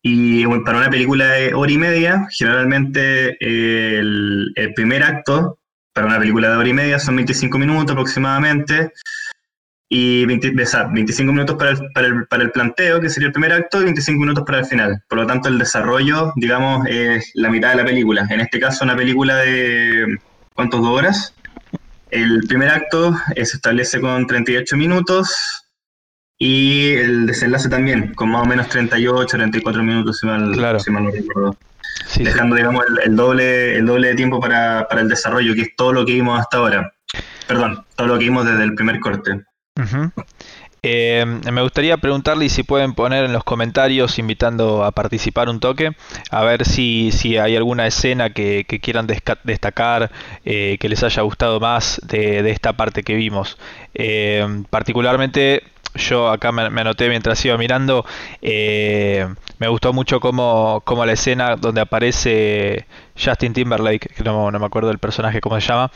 [0.03, 5.59] Y para una película de hora y media, generalmente eh, el, primer acto,
[5.93, 8.93] para una película de hora y media, son 25 minutos aproximadamente.
[9.89, 13.81] Y 25 minutos para el, para, el, para el planteo, que sería el primer acto,
[13.81, 15.03] y 25 minutos para el final.
[15.09, 18.27] Por lo tanto, el desarrollo, digamos, es la mitad de la película.
[18.31, 20.19] En este caso, una película de,
[20.55, 20.81] ¿cuántos?
[20.81, 21.35] ¿Dos horas?
[22.11, 25.65] El primer acto se establece con 38 minutos,
[26.39, 31.05] y el desenlace también, con más o menos 38, 34 minutos, si mal, si mal
[31.05, 31.57] no recuerdo.
[32.19, 36.05] Dejando, digamos, el, doble, el doble de tiempo para, el desarrollo, que es todo lo
[36.05, 36.93] que vimos hasta ahora.
[37.47, 39.45] Perdón, todo lo que vimos desde el primer corte.
[40.87, 45.97] Eh, me gustaría preguntarle si pueden poner en los comentarios invitando a participar un toque,
[46.31, 50.11] a ver si, si hay alguna escena que, quieran destacar,
[50.45, 53.59] eh, que les haya gustado más de, esta parte que vimos.
[53.95, 55.63] Eh, particularmente
[55.95, 58.05] yo acá me, anoté mientras iba mirando,
[58.43, 59.27] eh,
[59.59, 64.67] me gustó mucho como, como, la escena donde aparece Justin Timberlake, que no, no me
[64.67, 65.91] acuerdo del personaje cómo se llama.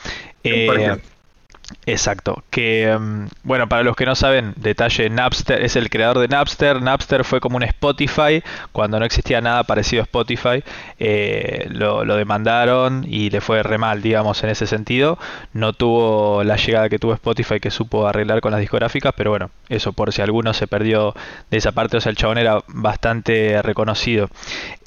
[1.87, 2.43] Exacto.
[2.51, 6.83] Que, mm, bueno, para los que no saben, detalle, Napster es el creador de Napster.
[6.83, 10.63] Napster fue como un Spotify, cuando no existía nada parecido a Spotify.
[10.99, 15.19] Eh, lo, demandaron y le fue re mal, digamos, en ese sentido.
[15.53, 19.51] No tuvo la llegada que tuvo Spotify que supo arreglar con las discográficas, pero bueno,
[19.69, 21.15] eso por si alguno se perdió
[21.51, 24.29] de esa parte, o sea, el chabón era bastante reconocido.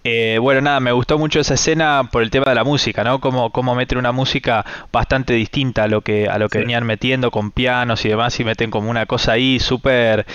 [0.03, 3.21] Eh, bueno, nada, me gustó mucho esa escena por el tema de la música, ¿no?
[3.21, 7.29] Como, como meten una música bastante distinta a lo que, a lo que venían metiendo
[7.29, 10.25] con pianos y demás, y meten como una cosa ahí súper,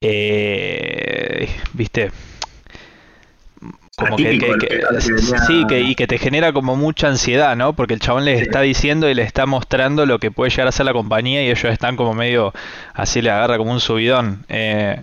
[0.00, 2.10] eh, viste,
[3.96, 4.40] como que,
[5.46, 7.74] sí, que, y que te genera como mucha ansiedad, ¿no?
[7.74, 10.72] Porque el chabón les está diciendo y le está mostrando lo que puede llegar a
[10.72, 12.52] ser la compañía y ellos están como medio,
[12.94, 14.44] así le agarra como un subidón.
[14.48, 15.02] Eh,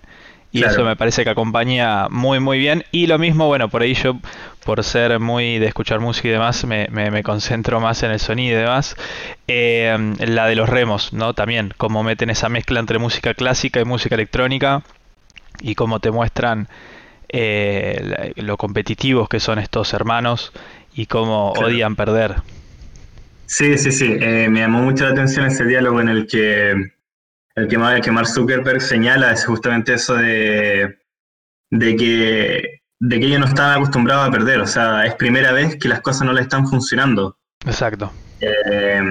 [0.51, 2.83] y eso me parece que acompaña muy muy bien.
[2.91, 4.17] Y lo mismo, bueno, por ahí yo,
[4.65, 8.57] por ser muy de escuchar música y demás, me, me, concentro más en el sonido
[8.57, 8.95] y demás.
[9.47, 11.33] Eh, la de los remos, ¿no?
[11.33, 14.81] También, como meten esa mezcla entre música clásica y música electrónica.
[15.61, 16.67] Y cómo te muestran
[17.27, 20.51] eh, lo competitivos que son estos hermanos
[20.95, 22.37] y cómo odian perder.
[23.45, 24.15] Sí, sí, sí.
[24.19, 26.91] Eh, me llamó mucho la atención ese diálogo en el que
[27.59, 30.97] el que, que Mark Zuckerberg señala es justamente eso de,
[31.71, 34.59] de, que, de que ellos no están acostumbrados a perder.
[34.61, 37.37] O sea, es primera vez que las cosas no le están funcionando.
[37.65, 38.11] Exacto.
[38.41, 39.01] Eh,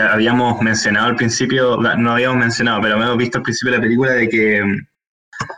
[0.00, 4.12] habíamos mencionado al principio, no habíamos mencionado, pero habíamos visto al principio de la película
[4.12, 4.86] de que mm,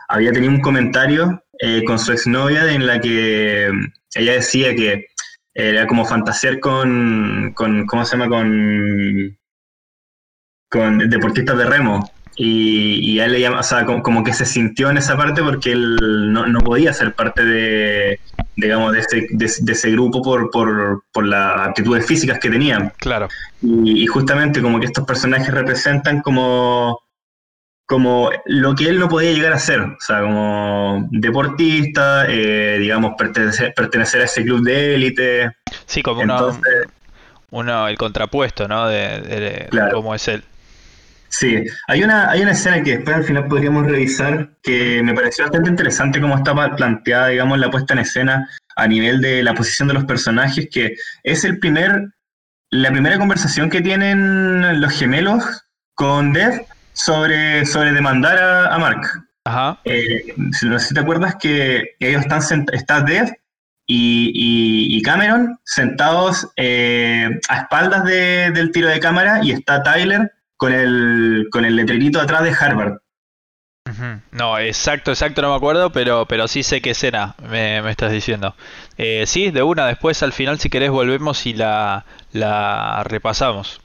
[0.09, 5.07] había tenido un comentario eh, con su exnovia en la que mm, ella decía que
[5.55, 8.29] era como fantasear con, con ¿cómo se llama?
[8.29, 9.39] Con,
[10.69, 12.11] con deportistas de remo.
[12.37, 15.95] Y, él le llama, o sea, como, que se sintió en esa parte porque él
[16.33, 18.19] no, no podía ser parte de,
[18.57, 22.91] digamos, de ese, de, ese grupo por, por, por, las actitudes físicas que tenían.
[22.97, 23.29] Claro.
[23.61, 26.99] Y, justamente como que estos personajes representan como,
[27.85, 33.13] como lo que él no podía llegar a ser, o sea, como deportista, eh, digamos,
[33.17, 35.51] pertenecer, pertenecer a ese club de élite.
[35.85, 36.21] Sí, como
[37.51, 38.89] uno, el contrapuesto, ¿no?
[38.89, 40.43] De, de cómo es él.
[41.37, 45.43] Sí, hay una, hay una escena que después al final podríamos revisar que me pareció
[45.43, 49.89] bastante interesante cómo estaba planteada, digamos, la puesta en escena a nivel de la posición
[49.89, 52.13] de los personajes, que es el primer,
[52.69, 55.43] la primera conversación que tienen los gemelos
[55.93, 59.01] con Dev sobre, sobre demandar a, Mark.
[59.43, 59.81] Ajá.
[59.83, 63.29] Eh, no sé si te acuerdas que ellos están, está Dev
[63.87, 71.47] y, Cameron sentados eh, a espaldas del tiro de cámara y está Tyler con el,
[71.51, 72.97] con el letrerito atrás de Harvard.
[74.31, 78.11] No, exacto, exacto, no me acuerdo, pero, pero sí sé qué escena me, me estás
[78.11, 78.55] diciendo.
[78.97, 83.79] Eh, sí, de una, después al final si querés volvemos y la, la repasamos.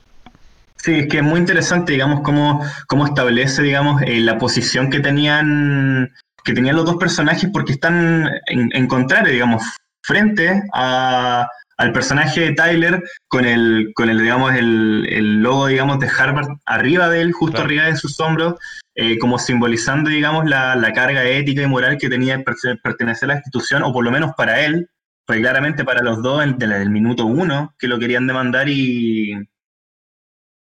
[0.77, 5.01] Sí, es que es muy interesante, digamos, cómo, cómo establece, digamos, eh, la posición que
[5.01, 6.11] tenían,
[6.43, 9.63] que tenían los dos personajes, porque están en, en contrario, digamos,
[10.03, 11.47] frente a,
[11.81, 17.09] al personaje de Tyler con el, con el digamos, el, logo, digamos, de Harvard arriba
[17.09, 18.57] de él, justo arriba de sus hombros,
[18.95, 22.45] eh, como simbolizando, digamos, la, carga ética y moral que tenía
[22.83, 24.91] pertenecer a la institución, o por lo menos para él,
[25.27, 29.33] pues claramente para los dos, el, del minuto uno, que lo querían demandar y...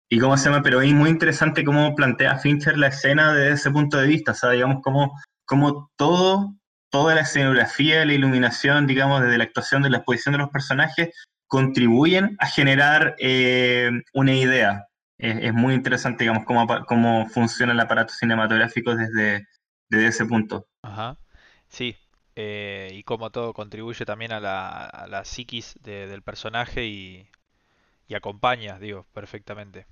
[0.08, 3.70] Y cómo se llama, pero es muy interesante cómo plantea Fincher la escena desde ese
[3.70, 5.12] punto de vista, o sea, digamos, cómo,
[5.44, 6.54] cómo todo
[6.94, 11.08] toda la escenografía, la iluminación, digamos, desde la actuación, de la exposición de los personajes,
[11.48, 14.86] contribuyen a generar eh, una idea.
[15.18, 19.44] es, muy interesante, digamos, cómo, cómo funciona el aparato cinematográfico desde,
[19.88, 20.68] desde ese punto.
[20.82, 21.16] Ajá,
[21.66, 21.96] sí,
[22.36, 27.28] eh, y cómo todo contribuye también a la, a la psiquis del personaje y,
[28.06, 29.88] y acompaña, digo, perfectamente.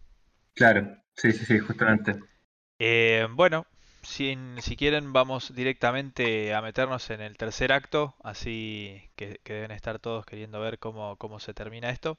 [0.55, 2.21] Claro, sí, sí, sí, justamente.
[2.79, 3.67] Eh, bueno,
[4.03, 9.99] si, si quieren vamos directamente a meternos en el tercer acto, así que, deben estar
[9.99, 12.19] todos queriendo ver cómo, cómo se termina esto.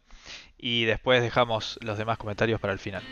[0.58, 3.04] Y después dejamos los demás comentarios para el final.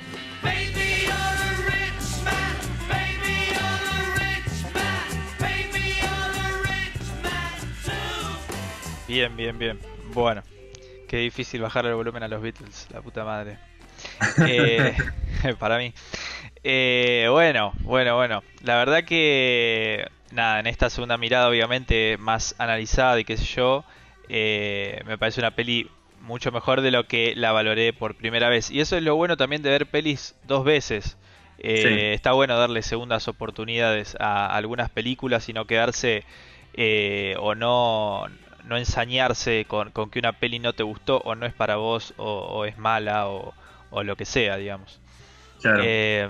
[9.07, 9.77] Bien, bien, bien.
[10.13, 10.41] Bueno,
[11.09, 13.57] qué difícil bajar el volumen a los Beatles, la puta madre.
[14.47, 14.95] Eh,
[15.59, 15.93] para mí.
[16.63, 18.43] Eh, bueno, bueno, bueno.
[18.63, 23.83] La verdad que, nada, en esta segunda mirada, obviamente, más analizada y qué sé yo,
[24.29, 25.89] eh, me parece una peli
[26.21, 28.69] mucho mejor de lo que la valoré por primera vez.
[28.69, 31.17] Y eso es lo bueno también de ver pelis dos veces.
[31.63, 36.23] Está bueno darle segundas oportunidades a algunas películas y no quedarse
[37.37, 38.25] o no,
[38.65, 42.65] no ensañarse con, que una peli no te gustó o no es para vos o,
[42.65, 43.53] es mala o,
[44.03, 44.99] lo que sea, digamos.
[45.63, 46.29] Eh,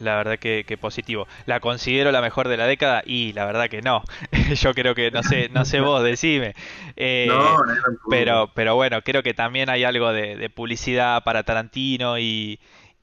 [0.00, 1.26] la verdad que, positivo.
[1.46, 3.02] ¿La considero la mejor de la década?
[3.04, 4.02] Y la verdad que no.
[4.54, 6.54] Yo creo que, no sé, no sé vos, decime.
[6.96, 7.74] Eh, no, no,
[8.10, 12.58] pero, pero bueno, creo que también hay algo de, publicidad para Tarantino y,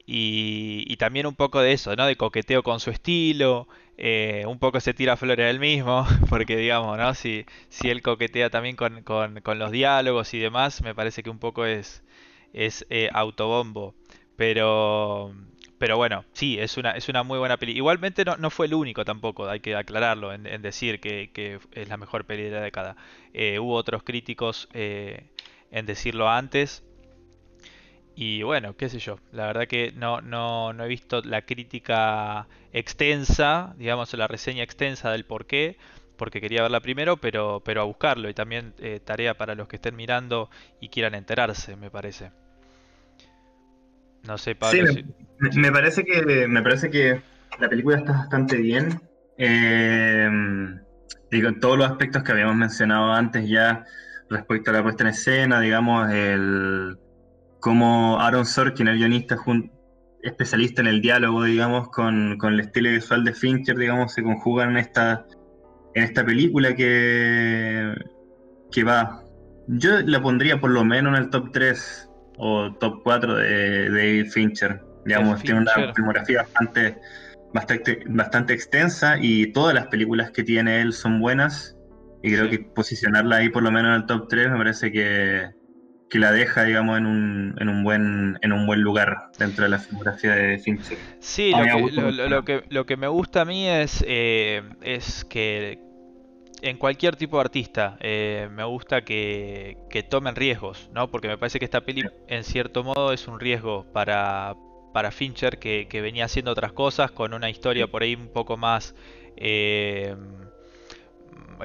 [0.06, 2.06] y, también un poco de eso, ¿no?
[2.06, 3.68] De coqueteo con su estilo.
[3.98, 7.14] Eh, un poco se tira flores él mismo, porque digamos, ¿no?
[7.14, 11.38] Si, si él coquetea también con, con, los diálogos y demás, me parece que un
[11.38, 12.02] poco es,
[12.52, 13.94] es eh, autobombo.
[14.36, 15.34] Pero,
[15.78, 17.72] pero bueno, sí, es una, es una muy buena peli.
[17.72, 21.88] Igualmente no, no fue el único tampoco, hay que aclararlo, en, decir que, que, es
[21.88, 22.96] la mejor peli de la década.
[23.34, 26.82] Eh, hubo otros críticos en decirlo antes,
[28.18, 32.48] y bueno, qué sé yo, la verdad que no, no, no he visto la crítica
[32.72, 35.76] extensa, digamos la reseña extensa del por qué,
[36.16, 39.76] porque quería verla primero, pero, pero a buscarlo y también eh, tarea para los que
[39.76, 40.48] estén mirando
[40.80, 42.30] y quieran enterarse, me parece.
[44.26, 44.86] No sé, Pablo.
[44.88, 45.04] Sí,
[45.54, 47.20] me, parece que, me parece que
[47.60, 49.00] la película está bastante bien.
[49.38, 50.28] Eh,
[51.30, 53.84] digo, en todos los aspectos que habíamos mencionado antes ya
[54.28, 56.98] respecto a la puesta en escena, digamos, el
[57.60, 59.36] como Aaron Sorkin, el guionista
[60.22, 64.76] especialista en el diálogo, digamos, con, el estilo visual de Fincher, digamos, se conjugan en
[64.78, 65.26] esta,
[65.94, 67.94] en esta película que,
[68.70, 69.22] que va.
[69.68, 72.08] Yo la pondría por lo menos en el top 3
[72.38, 74.82] o top 4 de, de Fincher.
[75.04, 76.96] Digamos, tiene una filmografía bastante,
[77.54, 81.76] bastante, bastante extensa y todas las películas que tiene él son buenas.
[82.22, 85.50] Y creo que posicionarla ahí por lo menos en el top 3 me parece que,
[86.10, 89.70] que la deja, digamos, en un, en un buen en un buen lugar dentro de
[89.70, 90.98] la filmografía de Fincher.
[91.20, 95.85] Sí, lo que, lo, que, lo que me gusta a mí es, eh, es que
[96.62, 101.10] en cualquier tipo de artista eh, me gusta que, que, tomen riesgos, ¿no?
[101.10, 104.56] Porque me parece que esta peli, en cierto modo, es un riesgo para,
[104.92, 108.56] para Fincher que, que venía haciendo otras cosas con una historia por ahí un poco
[108.56, 108.94] más,
[109.36, 110.16] eh,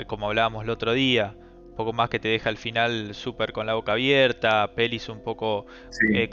[0.07, 1.35] como hablábamos el otro día,
[1.69, 5.23] un poco más que te deja al final súper con la boca abierta, pelis un
[5.23, 5.65] poco
[6.13, 6.29] eh,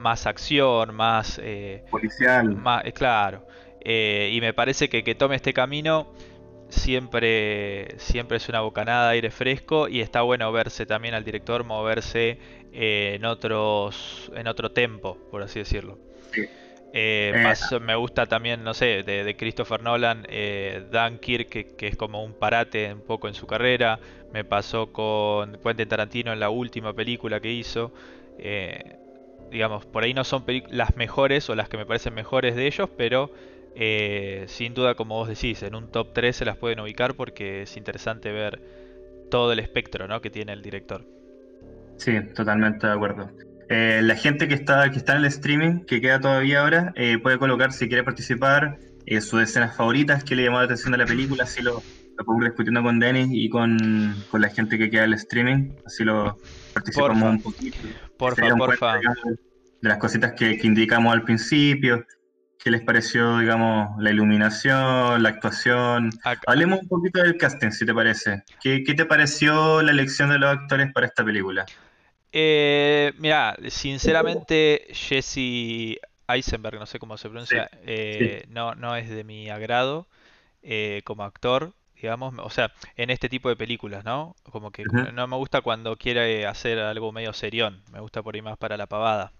[0.00, 1.40] más acción, más...
[1.42, 2.56] Eh, Policial.
[2.56, 3.46] Más, claro.
[3.84, 6.12] y me parece que que tome este camino
[6.74, 11.64] siempre, siempre es una bocanada de aire fresco y está bueno verse también al director
[11.64, 12.38] moverse
[12.72, 15.98] en otros en otro tempo, por así decirlo.
[17.42, 22.24] más me gusta también, no sé, de, Christopher Nolan, eh, Dunkirk, que, que, es como
[22.24, 23.98] un parate un poco en su carrera.
[24.32, 27.92] Me pasó con Quentin Tarantino en la última película que hizo.
[28.38, 28.96] Eh,
[29.50, 32.88] digamos, por ahí no son las mejores o las que me parecen mejores de ellos,
[32.96, 33.30] pero
[33.76, 37.62] eh, sin duda, como vos decís, en un top 3 se las pueden ubicar porque
[37.62, 38.60] es interesante ver
[39.30, 40.20] todo el espectro ¿no?
[40.20, 41.06] que tiene el director.
[41.96, 43.30] Sí, totalmente de acuerdo.
[43.68, 47.38] Eh, la gente que está, que está en el streaming, que queda todavía ahora, puede
[47.38, 48.78] colocar si quiere participar
[49.20, 51.82] sus escenas favoritas, que le llamó la atención de la película, si lo,
[52.18, 56.38] lo discutiendo con Denis y con, la gente que queda en el streaming, así lo
[56.72, 57.78] participamos un poquito.
[58.16, 58.96] Porfa, porfa.
[58.96, 62.04] de las cositas que, indicamos al principio,
[62.64, 66.10] qué les pareció, digamos, la iluminación, la actuación.
[66.46, 68.42] Hablemos un poquito del casting, si te parece.
[68.62, 71.66] ¿Qué, te pareció la elección de los actores para esta película?
[72.32, 79.24] Eh, mira, sinceramente, Jesse Eisenberg, no sé cómo se pronuncia, eh, No, no es de
[79.24, 80.08] mi agrado
[80.62, 84.36] eh, como actor digamos, o sea, en este tipo de películas, ¿no?
[84.50, 84.84] Como que
[85.14, 88.76] no me gusta cuando quiere hacer algo medio serión, me gusta por ahí más para
[88.76, 89.32] la pavada.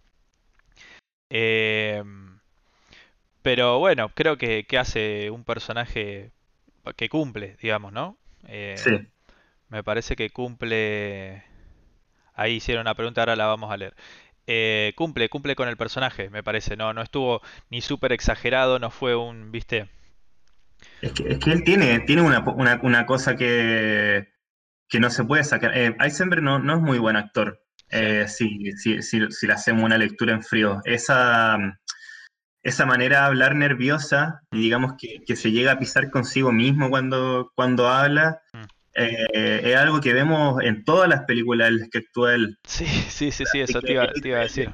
[1.28, 2.33] Em,
[3.44, 6.32] pero bueno, creo que, que hace un personaje
[6.96, 8.18] que cumple, digamos, ¿no?
[8.48, 8.90] Eh, Sí.
[9.68, 11.44] me parece que cumple...
[12.34, 13.94] Ahí hicieron una pregunta, ahora la vamos a leer.
[14.46, 16.76] Eh, cumple, cumple con el personaje, me parece.
[16.76, 19.88] No, no estuvo ni súper exagerado, no fue un, ¿viste?
[21.00, 24.28] Es que, es que él tiene, tiene una, una, una cosa que,
[24.88, 25.76] que no se puede sacar.
[25.76, 27.60] Eh, Eisenberg no, no es muy buen actor.
[27.90, 30.80] Sí, eh, si, si, si, si le hacemos una lectura en frío.
[30.84, 31.58] Esa,
[32.64, 36.50] esa manera de hablar nerviosa y mm, digamos que, que se llega a pisar consigo
[36.50, 38.62] mismo cuando, cuando habla, mm.
[38.94, 42.58] eh, es algo que vemos en todas las películas en las que actúa él.
[42.64, 44.72] Sí, sí, sí, sí, eso te iba, te iba a decir.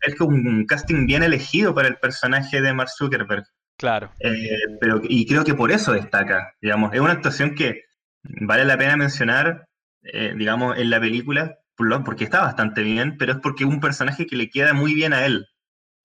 [0.00, 3.44] es un casting bien elegido para el personaje de Mark Zuckerberg.
[3.78, 7.84] Claro, Eh, pero, y creo que por eso destaca, digamos, es una actuación que
[8.24, 9.68] vale la pena mencionar,
[10.02, 11.58] eh, digamos, en la película,
[12.04, 15.12] porque está bastante bien, pero es porque es un personaje que le queda muy bien
[15.12, 15.46] a él.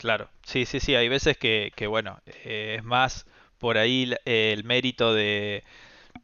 [0.03, 0.29] Claro.
[0.43, 3.25] Sí, sí, sí, hay veces que, que bueno, eh, es más
[3.57, 5.63] por ahí el mérito de,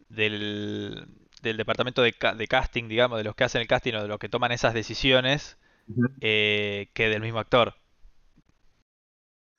[0.10, 1.08] del,
[1.44, 4.08] del departamento de, ca- de casting, digamos, de los que hacen el casting o de
[4.10, 5.58] los que toman esas decisiones,
[6.22, 7.76] eh, que del mismo actor.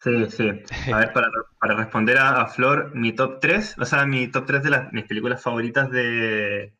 [0.02, 0.48] Sí, sí.
[0.88, 4.46] A ver, para, para responder a, a Flor, mi top 3, o sea, mi top
[4.46, 6.74] 3 de las, mis películas favoritas de,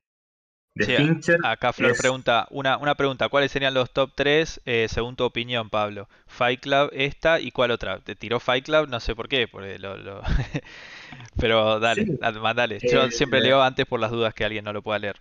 [0.75, 1.97] de Sí, Fincher acá Flor es...
[1.97, 6.09] pregunta, una, una pregunta, ¿cuáles serían los top 3 según tu opinión, Pablo?
[6.27, 8.01] Fight Club, esta y cuál otra?
[8.01, 8.89] ¿Te tiró Fight Club?
[8.89, 10.23] No sé por qué, porque lo, lo-
[11.39, 12.83] pero dale, Sí, da- mandale.
[12.87, 15.21] Yo siempre eh, leo antes por las dudas que alguien no lo pueda leer.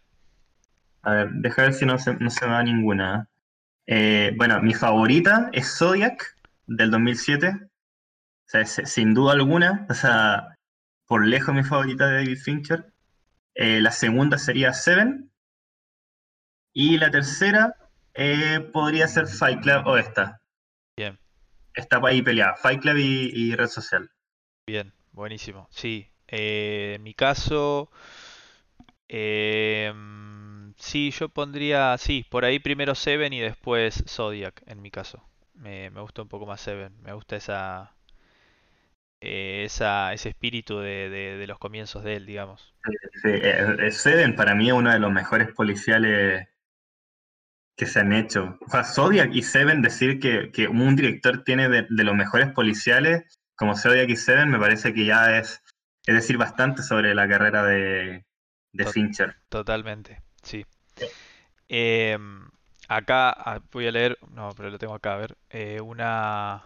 [1.02, 3.30] a ver, deja ver si no se, no se me va ninguna.
[3.88, 6.38] Eh, bueno, mi favorita es Zodiac
[6.68, 7.50] del 2007.
[7.56, 7.70] O
[8.50, 10.58] sea, es- sin duda alguna, o sea,
[11.08, 12.94] por lejos mi favorita de David Fincher.
[13.56, 15.29] Eh, la segunda sería Seven.
[16.74, 17.76] Y la tercera
[18.16, 20.42] eh, podría ser Fight Club o esta.
[20.98, 21.18] Bien,
[21.74, 24.12] Está ahí peleada, Fight Club y, y Red Social.
[24.66, 25.68] bien, buenísimo.
[25.72, 27.90] Sí, eh, en mi caso,
[29.08, 29.94] eh,
[30.78, 35.24] sí, yo pondría, sí, por ahí primero Seven y después Zodiac, en mi caso.
[35.54, 37.96] Me, me gusta un poco más Seven, me gusta esa...
[39.22, 42.74] eh, esa, ese espíritu de, de- de los comienzos de él, digamos.
[43.22, 46.48] Sí, eh, Seven para mí es uno de los mejores policiales
[47.80, 48.60] que se han hecho.
[48.68, 52.52] O sea, Zodiac y Seven, decir que, que un director tiene de, de los mejores
[52.52, 53.24] policiales
[53.56, 55.64] como Zodiac y Seven, me parece que ya es,
[56.06, 58.26] es decir bastante sobre la carrera de,
[58.74, 59.38] de Fincher.
[59.48, 60.66] totalmente, sí.
[61.70, 62.50] Em,
[62.90, 66.64] acá ah, voy a leer, no, pero lo tengo acá, a ver, eh, una,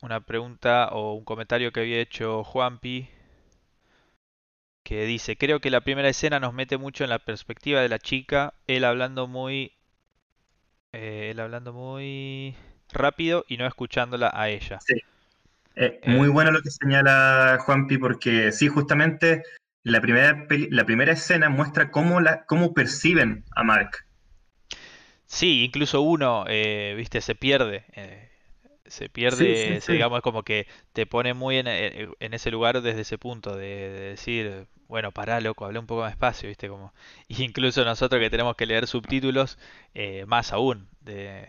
[0.00, 3.08] una pregunta o un comentario que había hecho Juanpi,
[4.88, 7.98] que dice, creo que la primera escena nos mete mucho en la perspectiva de la
[7.98, 9.72] chica, él hablando muy,
[10.92, 12.54] eh, él hablando muy
[12.92, 14.84] rápido y no escuchándola a ella.
[14.86, 14.94] Sí,
[15.76, 19.44] eh, Eh, muy bueno lo que señala Juanpi, porque sí, justamente
[19.84, 24.06] la primera, peli- la primera escena muestra cómo, la, cómo perciben a Mark.
[25.26, 27.84] Sí, incluso uno, eh, viste, se pierde.
[28.88, 29.94] Se Sí, sí, pierde, se, sí.
[29.94, 34.00] digamos, como que te pone muy en, en ese lugar desde ese punto de, de
[34.10, 36.92] decir, bueno, pará, loco, hablé un poco más despacio, viste, como.
[37.28, 39.58] Incluso nosotros que tenemos que leer subtítulos,
[39.94, 41.46] eh, más aún, de,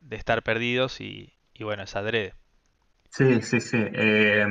[0.00, 2.34] de estar perdidos y, y bueno, es adrede.
[3.10, 3.78] Sí, sí, sí.
[3.92, 4.46] Eh,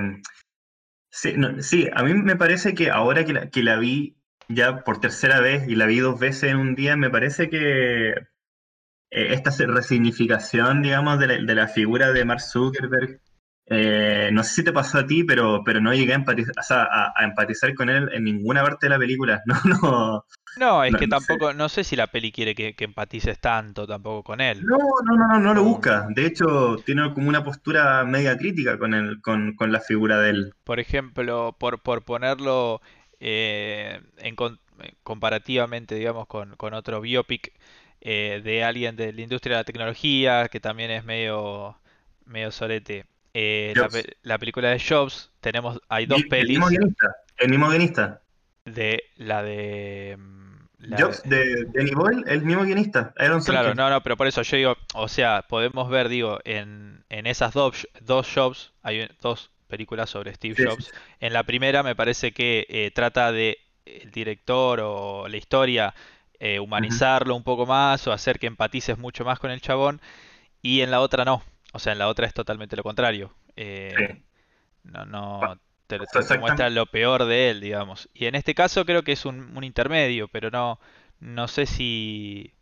[1.11, 4.17] sí, no, sí, a mí me parece que ahora que la, que la vi
[4.49, 8.15] ya por tercera vez y la vi dos veces en un día, me parece que
[9.09, 13.21] esta se- resignificación, digamos, de la, de la figura de Mark Zuckerberg,
[13.67, 16.63] eh, no sé si te pasó a ti, pero, pero no llegué a empatizar, o
[16.63, 19.41] sea, a, a empatizar con él en ninguna parte de la película.
[19.45, 20.25] No, no,
[20.55, 21.37] No, es no, que no sé.
[21.37, 24.69] tampoco, no sé si la peli quiere que, que empatices tanto tampoco con él.
[24.69, 26.07] No, no, no, no, no lo busca.
[26.09, 30.29] De hecho, tiene como una postura media crítica con el, con, con la figura de
[30.31, 30.53] él.
[30.63, 32.81] Por ejemplo, por, por ponerlo
[33.19, 34.35] eh, en
[34.81, 37.53] eh, comparativamente, digamos, con, con otro biopic
[38.05, 41.77] eh, de alguien de la industria de la tecnología, que también es medio,
[42.25, 43.05] medio sorete.
[43.33, 43.89] Eh, la,
[44.23, 48.21] la película de Jobs, tenemos, hay dos Mi- El mismo pelis guionista, el mismo guionista.
[48.65, 53.69] de la de mm, la Jobs de- de Danny Boyle, el mismo guionista, Aaron Claro,
[53.69, 53.77] Sorkin.
[53.77, 57.53] no, no, pero por eso yo digo, o sea, podemos ver, digo, en, en esas
[57.53, 60.85] dos, dos Jobs, hay dos películas sobre Steve sí, Jobs.
[60.85, 60.91] sí.
[61.19, 65.93] En la primera me parece que eh, trata de el director o la historia
[66.39, 70.01] eh, humanizarlo un poco más o hacer que empatices mucho más con el chabón,
[70.61, 71.43] y en la otra no.
[71.73, 73.33] O sea, en la otra es totalmente lo contrario.
[73.55, 74.23] Eh, Sí.
[74.83, 75.57] no, no, Pa-
[75.87, 75.99] te,
[76.39, 78.09] muestra lo peor de él, digamos.
[78.13, 80.79] Y en este caso creo que es un, un intermedio, pero no,
[81.19, 82.53] no sé si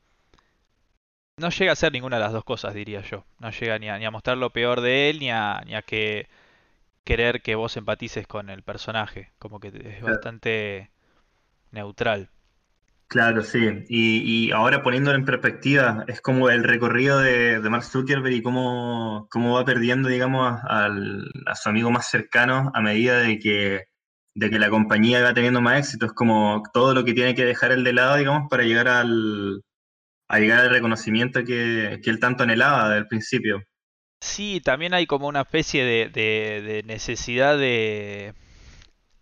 [1.37, 3.25] no llega a ser ninguna de las dos cosas, diría yo.
[3.39, 5.81] No llega ni a, ni a mostrar lo peor de él, ni a, ni a
[5.81, 6.27] que
[7.05, 9.31] querer que vos empatices con el personaje.
[9.39, 10.91] Como que es bastante
[11.71, 12.29] neutral.
[13.13, 13.59] Claro, sí.
[13.89, 19.53] Y, ahora poniéndolo en perspectiva, es como el recorrido de, Mark Zuckerberg y cómo, cómo
[19.53, 23.83] va perdiendo, digamos, a su amigo más cercano a medida de que,
[24.33, 26.07] de que la compañía va teniendo más éxito.
[26.07, 29.61] Es como todo lo que tiene que dejar él de lado, digamos, para llegar al,
[30.27, 33.61] a llegar al reconocimiento que, que él tanto anhelaba desde el principio.
[34.21, 38.33] Sí, también hay como una especie de necesidad de...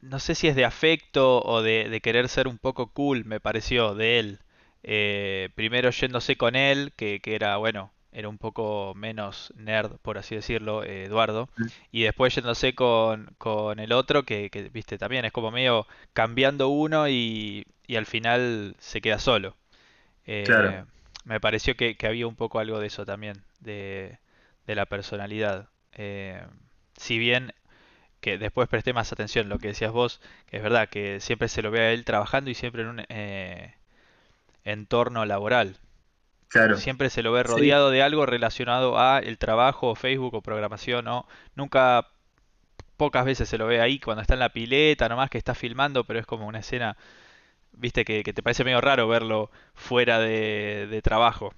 [0.02, 3.40] No sé si es de afecto o de, de querer ser un poco cool, me
[3.40, 4.40] pareció, de él.
[4.84, 10.18] Eh, primero yéndose con él, que, que era, bueno, era un poco menos nerd, por
[10.18, 11.50] así decirlo, eh, Eduardo.
[11.92, 16.70] Y después yéndose con, con el otro, que, que, viste, también es como medio cambiando
[16.70, 19.56] uno y, y al final se queda solo.
[20.44, 20.84] Claro, Eh,
[21.26, 24.20] me pareció que, que había un poco algo de eso también, de,
[24.68, 25.70] de la personalidad.
[26.98, 27.54] Si bien
[28.22, 31.62] que después presté más atención lo que decías vos, que es verdad que siempre se
[31.62, 33.76] lo ve a él trabajando y siempre en un eh,
[34.66, 35.78] entorno laboral.
[36.48, 36.76] claro.
[36.76, 41.06] Siempre se lo ve Sí, rodeado de algo relacionado a el trabajo, Facebook o programación,
[41.06, 41.28] ¿no?
[41.56, 42.08] Nunca,
[42.98, 46.06] pocas veces se lo ve ahí cuando está en la pileta, nomás que está filmando,
[46.06, 46.98] pero es como una escena,
[47.74, 51.54] viste, que, que te parece medio raro verlo fuera de, de trabajo.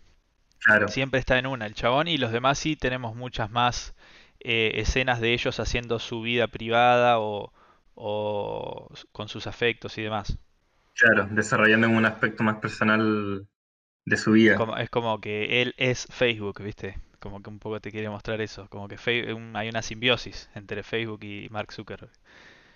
[0.59, 0.87] claro.
[0.87, 3.95] Siempre está en una el chabón y los demás sí tenemos muchas más
[4.43, 7.53] eh, escenas de ellos haciendo su vida privada o,
[7.95, 10.37] o con sus afectos y demás.
[10.95, 13.47] Claro, desarrollando un aspecto más personal
[14.05, 14.65] de su vida.
[14.65, 16.99] Como, es como que él es Facebook, ¿viste?
[17.19, 18.97] Como que un poco te quiere mostrar eso, como que
[19.33, 22.11] un- hay una simbiosis entre Facebook y Mark Zuckerberg.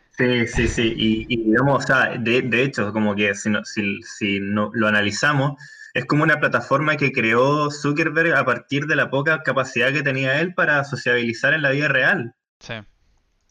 [0.10, 0.94] Sí, sí, sí.
[0.98, 4.72] Y, y digamos, o sea, de, de hecho, como que si, no- si, si no,
[4.74, 5.62] lo analizamos,
[5.98, 10.40] es como una plataforma que creó Zuckerberg a partir de la poca capacidad que tenía
[10.40, 12.36] él para sociabilizar en la vida real.
[12.60, 12.74] Sí,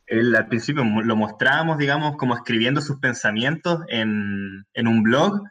[0.07, 5.43] Él al principio lo mostrábamos, digamos, como escribiendo sus pensamientos en, en un blog.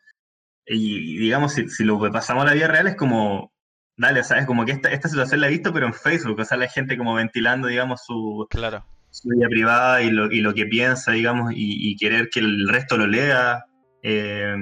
[0.65, 3.51] Y, digamos, si, si lo pasamos a la vida real, es como,
[3.97, 4.45] dale, ¿sabes?
[4.45, 6.39] Como que esta, esta situación la he visto, pero en Facebook.
[6.39, 8.85] O sea, la gente como ventilando, digamos, su, claro.
[9.09, 12.69] su vida privada y lo, y lo que piensa, digamos, y, y querer que el
[12.69, 13.65] resto lo lea.
[14.01, 14.55] eh,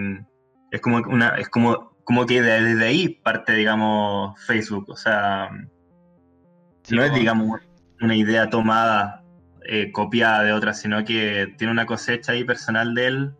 [0.71, 4.89] es como una, es como, como que de- desde ahí parte, digamos, Facebook.
[4.89, 5.49] O sea,
[6.83, 7.59] Sí, no es, digamos,
[8.01, 9.23] una idea tomada,
[9.65, 13.33] eh, copiada de otra, sino que tiene una cosecha ahí personal de él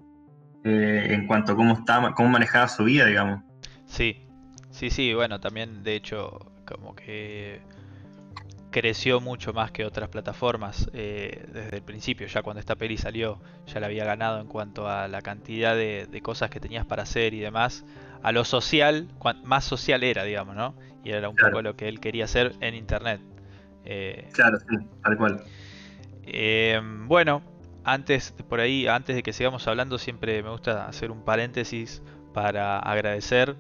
[0.63, 3.41] eh, en cuanto a cómo está, cómo manejaba su vida, digamos.
[3.85, 4.25] sí,
[4.71, 7.61] sí, sí, bueno, también de hecho como que
[8.71, 12.25] creció mucho más que otras plataformas eh, desde el principio.
[12.27, 16.07] Ya cuando esta peli salió, ya la había ganado en cuanto a la cantidad de,
[16.09, 17.85] de cosas que tenías para hacer y demás.
[18.23, 19.07] A lo social,
[19.43, 20.73] más social era, digamos, ¿no?
[21.03, 23.19] Y era un poco lo que él quería hacer en internet.
[23.85, 25.41] Eh, claro, sí, tal cual.
[26.25, 27.41] eh, bueno,
[27.83, 32.01] antes por ahí, antes de que sigamos hablando, siempre me gusta hacer un paréntesis
[32.33, 33.57] para agradecer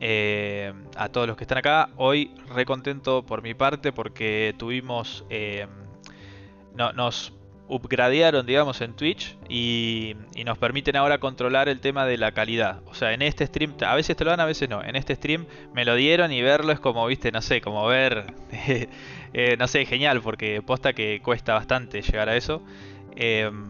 [0.00, 1.90] eh, a todos los que están acá.
[1.96, 5.24] Hoy recontento por mi parte porque tuvimos,
[6.74, 7.32] no- nos
[7.68, 12.80] upgradearon, digamos, en Twitch y, y nos permiten ahora controlar el tema de la calidad.
[12.86, 14.82] O sea, en este stream, a veces te lo dan, a veces no.
[14.82, 18.32] En este stream me lo dieron y verlo es como, viste, no sé, como ver,
[19.32, 22.62] eh, no sé, genial, porque posta que cuesta bastante llegar a eso.
[23.16, 23.66] Em,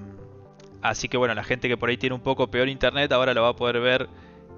[0.82, 3.42] así que bueno, la gente que por ahí tiene un poco peor internet ahora lo
[3.42, 4.08] va a poder ver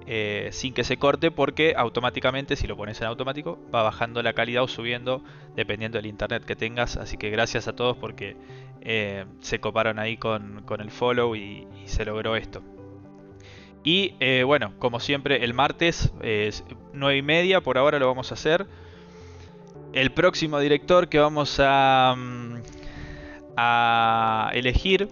[0.07, 4.33] eh, sin que se corte porque automáticamente, si lo pones en automático, va bajando la
[4.33, 5.23] calidad o subiendo
[5.55, 6.97] dependiendo del internet que tengas.
[6.97, 8.35] Así que gracias a todos porque
[8.83, 12.61] eh, se coparon ahí con, el follow y, se logró esto.
[13.83, 16.51] Y eh, bueno, como siempre, el martes eh,
[16.93, 18.65] 9 y media, por ahora lo vamos a hacer.
[19.93, 22.55] El próximo director que vamos a, mm,
[23.57, 25.09] a elegir,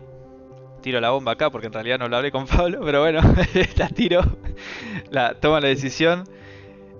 [0.79, 3.21] tiro la bomba acá porque en realidad no lo hablé con Pablo, pero bueno,
[3.75, 4.21] la tiro,
[5.09, 6.23] la toma la decisión,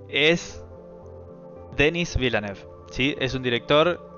[0.08, 0.62] es
[1.76, 2.60] Denis Villeneuve.
[2.90, 3.14] ¿sí?
[3.18, 4.10] Es un director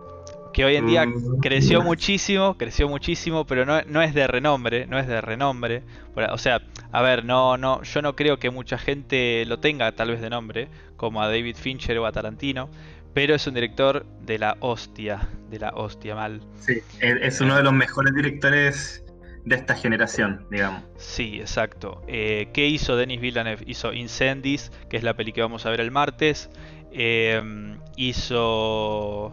[0.53, 4.87] que hoy en día Mm, creció muchísimo, creció muchísimo, pero no, no es de renombre,
[4.87, 5.83] no es de renombre.
[6.31, 6.61] O sea,
[6.93, 10.31] a ver, no, no, yo no creo que mucha gente lo tenga tal vez de
[10.31, 12.69] nombre, como a David Fincher o a Tarantino,
[13.15, 16.41] pero es un director de la hostia, de la hostia mal.
[16.61, 19.02] sí, es, uno de los mejores directores
[19.45, 20.85] de esta generación, digamos.
[20.97, 22.01] sí, exacto.
[22.07, 23.63] Eh, ¿qué hizo Denis Villeneuve?
[23.67, 26.49] Hizo Incendies, que es la peli que vamos a ver el martes.
[26.93, 27.43] Eh,
[27.97, 29.33] hizo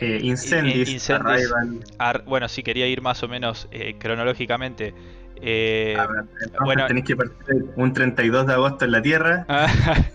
[0.00, 1.52] Eh, I- Incendies, Incendies.
[1.98, 4.94] Ar- bueno, sí, quería ir más o menos eh, cronológicamente.
[5.36, 9.46] Eh, ver, bueno, tenéis que partir un 32 de agosto en la Tierra.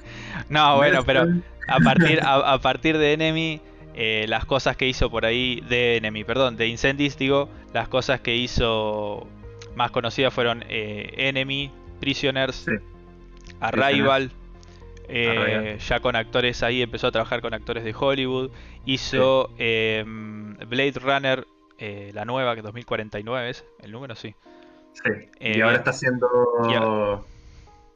[0.50, 1.28] No, bueno, pero
[1.68, 3.60] a partir, a, partir de Enemy,
[4.00, 8.22] eh, las cosas que hizo por ahí, de Enemy, perdón, de Incendies, digo, las cosas
[8.22, 9.28] que hizo
[9.76, 12.68] más conocidas fueron eh, Enemy, Prisoners,
[13.60, 14.30] Arrival.
[15.10, 18.52] Eh, ya con actores ahí empezó a trabajar con actores de Hollywood.
[18.86, 21.48] Hizo em, Blade Runner,
[22.14, 24.36] la nueva, que 2049 es el número, sí.
[24.94, 25.10] Sí.
[25.40, 27.26] y ahora está haciendo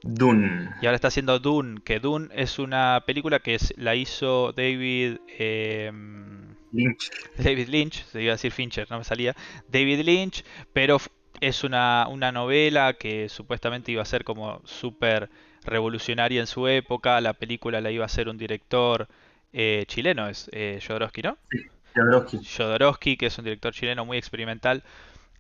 [0.04, 0.70] Dune.
[0.82, 6.56] Y ahora está haciendo Dune, que Dune es una película que la hizo David em,
[6.72, 7.12] Lynch.
[7.38, 9.36] David Lynch, se iba a decir Fincher, no me salía.
[9.68, 10.44] David Lynch,
[10.74, 10.98] pero
[11.40, 15.30] es una, una novela que supuestamente iba a ser como súper
[15.64, 17.22] revolucionaria en su época.
[17.22, 19.08] La película la iba a hacer un director
[19.54, 21.38] eh, chileno, es eh, Jodorowsky, ¿no?
[21.52, 21.60] Sí,
[21.96, 22.40] Jodorowsky.
[22.44, 24.84] Jodorowsky, que es un director chileno muy experimental.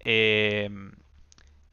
[0.03, 0.70] Eh,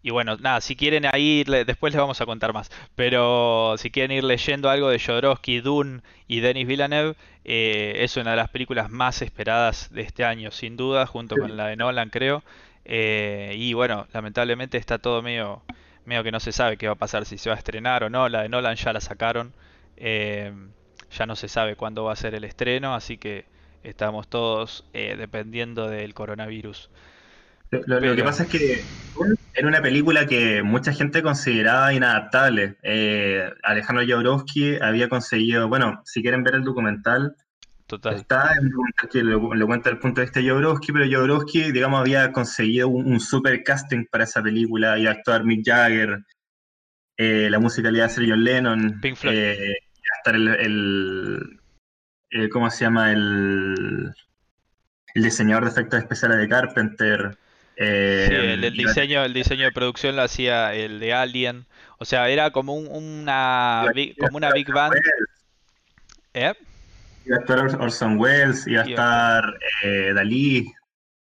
[0.09, 4.17] y bueno, nada, si quieren ir, después les vamos a contar más, pero si quieren
[4.17, 8.89] ir leyendo algo de Jodorowsky, Dune y Denis Villeneuve, eh, es una de las películas
[8.89, 12.43] más esperadas de este año, sin duda, junto con la de Nolan, creo.
[12.87, 15.61] Eh, y bueno, lamentablemente está todo medio,
[16.07, 18.09] medio que no se sabe qué va a pasar, si se va a estrenar o
[18.09, 18.31] no.
[18.31, 19.53] La de Nolan ya la sacaron,
[19.99, 20.55] eh,
[21.11, 23.45] ya no se sabe cuándo va a ser el estreno, así que
[23.83, 26.89] estamos todos dependiendo del coronavirus.
[27.71, 28.85] Lo, que pasa es que
[29.55, 32.77] era una película que mucha gente consideraba inadaptable.
[32.83, 37.37] Eh, Alejandro Jodorowsky había conseguido, bueno, si quieren ver el documental,
[38.15, 38.71] está en
[39.11, 42.89] que lo, cuenta desde el punto de vista de Jodorowsky, pero Jodorowsky, digamos, había conseguido
[42.89, 46.21] un, super casting para esa película, iba a actuar Mick Jagger,
[47.17, 49.37] eh, la iba a hacer John Lennon, Pink Floyd.
[49.37, 51.61] Eh, iba a estar el,
[52.31, 53.13] el, ¿cómo se llama?
[53.13, 54.15] El,
[55.15, 57.37] el diseñador de efectos especiales de Carpenter.
[57.81, 61.67] Eh, sí, el, diseño, el diseño de producción lo hacía el de Alien.
[61.99, 64.95] O sea, era como una, big, como una big band.
[66.35, 66.53] ¿Eh?
[67.25, 69.45] Iba a estar Orson Welles, iba a estar
[69.85, 70.73] eh, Dalí.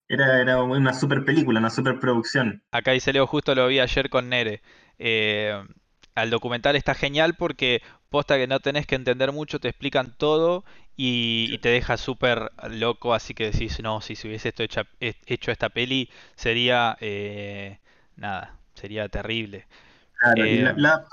[0.09, 2.63] Era, era una super película, una super producción.
[2.73, 4.61] Acá dice Leo, justo lo vi ayer con Nere.
[4.99, 5.57] Eh,
[6.17, 7.81] al documental está genial porque
[8.11, 10.65] posta que no tenés que entender mucho, te explican todo
[10.97, 15.51] y, te deja súper loco, así que decís, no, si se hubiese esto hecho, hecho
[15.51, 17.79] esta peli sería, eh,
[18.17, 19.67] nada, sería terrible.
[20.19, 21.07] Claro, eh, la,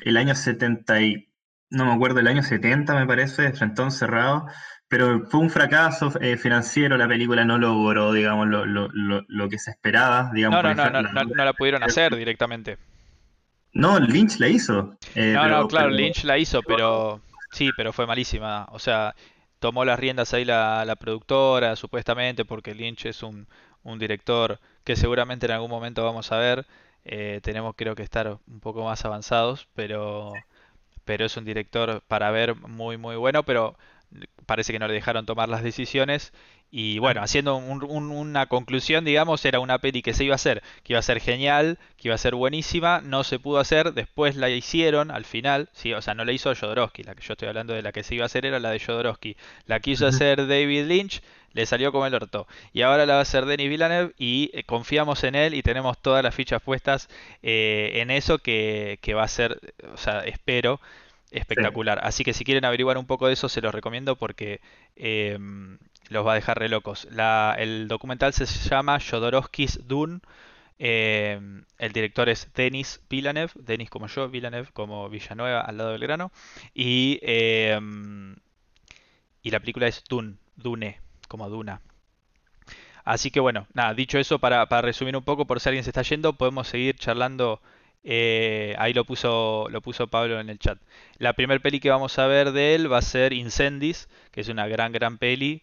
[0.00, 1.28] el año 70 y,
[1.70, 4.46] no me acuerdo, el año 70 me parece, de Frentón Cerrado,
[4.88, 9.58] pero fue un fracaso eh, financiero, la película no logró, digamos, lo, lo, lo, que
[9.58, 10.62] se esperaba, digamos.
[10.62, 12.76] No, no, no, no, no, la pudieron hacer directamente.
[13.72, 14.96] No, Lynch la hizo.
[15.14, 17.20] no, no, claro, Lynch la hizo, pero
[17.52, 18.66] Sí, pero fue malísima.
[18.72, 19.14] O sea,
[19.60, 23.46] tomó las riendas ahí la, la productora, supuestamente, porque Lynch es un,
[23.84, 26.66] un, director que seguramente en algún momento vamos a ver.
[27.04, 30.32] Eh, tenemos creo que estar un poco más avanzados, pero,
[31.04, 33.76] pero es un director para ver muy, muy bueno, pero
[34.46, 36.32] parece que no le dejaron tomar las decisiones
[36.74, 40.94] y bueno, haciendo una conclusión, digamos, era una peli que se iba a hacer, que
[40.94, 44.48] iba a ser genial, que iba a ser buenísima, no se pudo hacer, después la
[44.48, 47.74] hicieron al final, sí, o sea, no la hizo Jodorowsky, la que yo estoy hablando
[47.74, 50.86] de la que se iba a hacer era la de Jodorowsky, la quiso hacer David
[50.86, 51.20] Lynch,
[51.52, 54.64] le salió como el orto, y ahora la va a hacer Denis Villeneuve y eh,
[54.64, 57.10] confiamos en él y tenemos todas las fichas puestas
[57.42, 59.60] eh, en eso que, que va a ser,
[59.92, 60.80] o sea, espero
[61.32, 62.00] espectacular.
[62.02, 64.60] Así que si quieren averiguar un poco de eso, se los recomiendo porque
[64.96, 65.38] eh,
[66.12, 67.08] los va a dejar re locos.
[67.58, 70.20] el documental se llama Jodorowsky's Dune.
[70.78, 71.40] Eh,
[71.78, 76.32] el director es Denis Villeneuve, Denis como yo, Villeneuve como Villanueva al lado del grano.
[76.74, 77.78] Y, eh,
[79.44, 81.82] la película es Dune, Dune, como Duna.
[83.04, 85.90] Así que bueno, nada, dicho eso, para, para resumir un poco, por si alguien se
[85.90, 87.60] está yendo, podemos seguir charlando
[88.04, 90.78] eh, ahí lo puso, lo puso Pablo en el chat.
[91.18, 94.48] La primer peli que vamos a ver de él va a ser Incendies, que es
[94.48, 95.62] una gran, gran peli.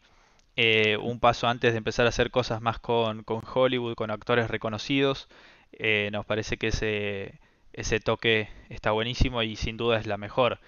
[0.62, 5.30] Eh, un paso antes de empezar a hacer cosas más con, Hollywood, con actores reconocidos.
[5.72, 7.40] Eh, nos parece que ese,
[7.72, 10.60] ese toque está buenísimo y sin duda es la mejor.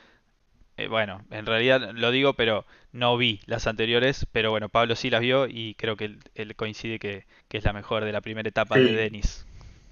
[0.89, 5.19] bueno, en realidad lo digo, pero no vi las anteriores, pero bueno, Pablo sí las
[5.19, 8.93] vio y creo que él, coincide que, es la mejor de la primera etapa de
[8.93, 9.45] Denis.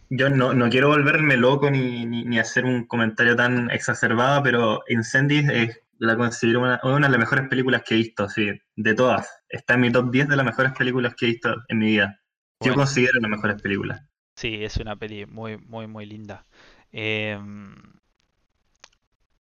[0.10, 5.50] Yo no, no quiero volverme loco ni, ni, hacer un comentario tan exacerbado, pero Incendies
[5.50, 9.30] es, la considero una, una, de las mejores películas que he visto, sí, de todas.
[9.50, 12.20] Está en mi top 10 de las mejores películas que he visto en mi vida.
[12.62, 14.02] Yo considero las mejores películas.
[14.36, 16.46] Sí, es una peli muy, muy, muy linda.
[16.92, 17.76] Em,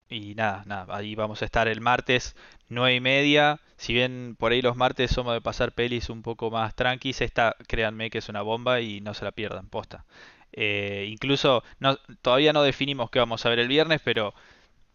[0.09, 2.35] y nada, nada, ahí vamos a estar el martes,
[2.69, 3.61] 9 y media.
[3.77, 7.55] Si bien por ahí los martes somos de pasar pelis un poco más tranquis, esta
[7.69, 10.05] créanme que es una bomba y no se la pierdan, posta.
[10.53, 14.35] Eh, incluso no, todavía no definimos qué vamos a ver el viernes, pero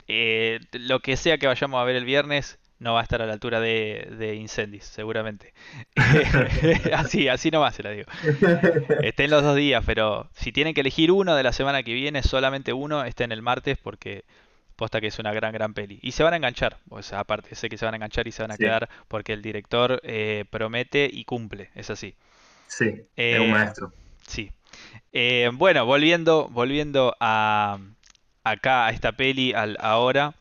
[0.08, 3.26] eh, lo que sea que vayamos a ver el viernes no va a estar a
[3.26, 5.54] la altura de, de Incendies, seguramente.
[6.94, 8.08] así, así nomás se la digo.
[9.00, 12.24] Estén los dos días, pero si tienen que elegir uno de la semana que viene,
[12.24, 14.26] solamente uno estén el martes porque
[14.76, 16.00] posta que es una gran, gran peli.
[16.02, 18.32] Y se van a enganchar, o sea, aparte, sé que se van a enganchar y
[18.32, 22.16] se van a Sí, quedar porque el director eh, promete y cumple, es así.
[22.68, 22.86] sí,
[23.30, 23.94] es un Eh, maestro.
[24.28, 24.52] sí.
[25.14, 27.80] Eh, bueno, volviendo, volviendo a
[28.44, 30.34] acá a esta peli, al ahora.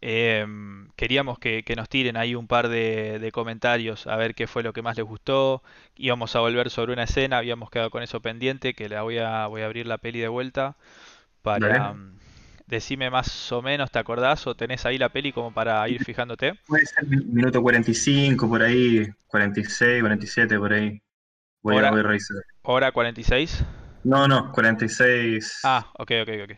[0.00, 4.46] Em, queríamos que, que nos tiren ahí un par de, de comentarios a ver qué
[4.46, 5.62] fue lo que más les gustó.
[5.96, 9.46] Íbamos a volver sobre una escena, habíamos quedado con eso pendiente, que la voy a,
[9.46, 10.76] voy a abrir la peli de vuelta
[11.42, 11.94] para...
[11.94, 12.18] Mm,
[12.66, 16.54] Decime más o menos, ¿te acordás o tenés ahí la peli como para ir fijándote?
[16.66, 21.00] Puede ser mi- minuto 45, por ahí, 46, 47, por ahí.
[21.62, 22.38] Voy a, voy a revisar.
[22.62, 23.64] hora 46.
[24.04, 26.52] No, no, 46, Ah, ok, ok, ok.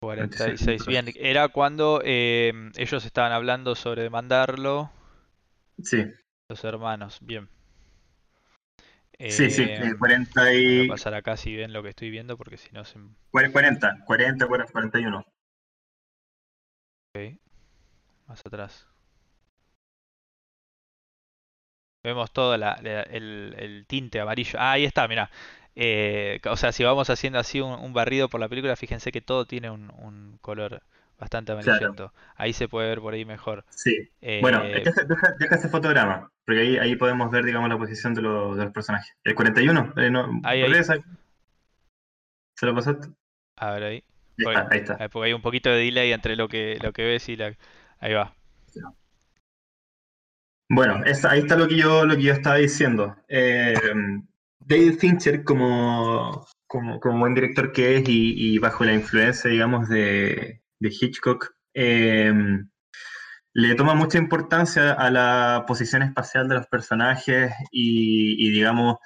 [0.00, 1.10] 46 46, bien.
[1.16, 4.90] Era cuando em, ellos estaban hablando sobre demandarlo,
[5.82, 6.04] Sí,
[6.50, 7.16] los hermanos.
[7.22, 7.48] Bien.
[9.28, 10.86] sí, sí, eh, Em, 40 voy a y...
[10.86, 12.98] pasar acá si ven lo que estoy viendo, porque si no se...
[12.98, 15.24] m- 40, 40, 41.
[17.14, 17.38] Ok,
[18.28, 18.88] más atrás.
[22.02, 24.58] Vemos todo la- la- el, el tinte amarillo.
[24.58, 25.30] Ah, ahí está, mirá.
[25.76, 29.20] Eh, o sea, si vamos haciendo así un, un barrido por la película, fíjense que
[29.20, 30.82] todo tiene un, un color
[31.18, 32.12] bastante Claro, amarillento.
[32.36, 33.64] Ahí se puede ver por ahí mejor.
[33.70, 34.08] sí.
[34.38, 38.14] Bueno, Eh, deja, deja- deja ese fotograma, porque ahí, ahí podemos ver, digamos, la posición
[38.14, 39.14] de, los de los personajes.
[39.24, 40.84] El 41, eh, no, ahí.
[42.54, 43.08] ¿Se lo pasaste?
[43.56, 44.04] A ver ahí.
[44.38, 44.98] Ahí está, ahí está.
[44.98, 47.54] eh, porque hay un poquito de delay entre lo que, lo que ves y la...
[48.00, 48.34] Ahí va.
[50.72, 53.16] Bueno, es- ahí está lo que yo, lo que yo estaba diciendo.
[53.28, 53.74] Eh,
[54.60, 60.62] David Fincher, como, como, como buen director que es y, bajo la influencia, digamos, de,
[60.80, 62.32] Hitchcock, eh,
[63.52, 68.98] le toma mucha importancia a la posición espacial de los personajes y, digamos,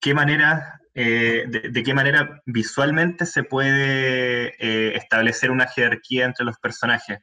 [0.00, 6.46] qué manera, eh, de, de qué manera visualmente se puede eh, establecer una jerarquía entre
[6.46, 7.18] los personajes.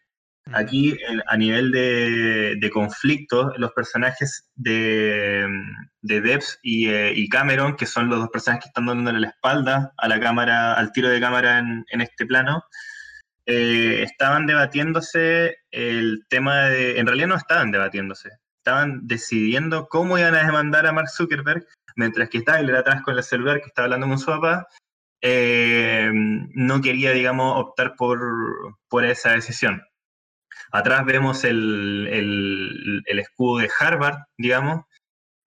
[0.52, 5.48] Aquí, a nivel de, conflicto, los personajes de,
[6.02, 9.30] de Debs y, eh, y Cameron, que son los dos personajes que están dándole la
[9.30, 12.64] espalda a la cámara, al tiro de cámara en, este plano,
[13.46, 17.00] eh, estaban debatiéndose el tema de.
[17.00, 21.66] En realidad no estaban debatiéndose, estaban decidiendo cómo iban a demandar a Mark Zuckerberg,
[21.96, 24.68] mientras que Tyler atrás con el celular que está hablando con su papá,
[25.22, 28.20] eh, no quería, digamos, optar por,
[28.90, 29.82] por esa decisión.
[30.72, 34.84] Atrás vemos el, el- escudo de Harvard, digamos,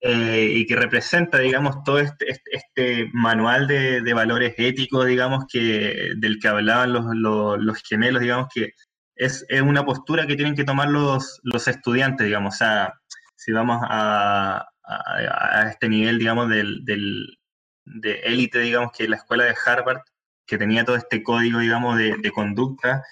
[0.00, 5.44] eh, y que representa, digamos, todo este, este, este manual de, de valores éticos, digamos,
[5.50, 8.70] que, del que hablaban los, los- los gemelos, digamos, que
[9.16, 12.92] es, es una postura que tienen que tomar los, los estudiantes, digamos, o sea,
[13.36, 17.38] si vamos a, a- a este nivel, digamos, del, del-
[17.86, 20.00] de élite, digamos, que la escuela de Harvard,
[20.46, 23.02] que tenía todo este código, digamos, de, de conducta,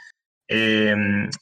[0.49, 0.95] eh,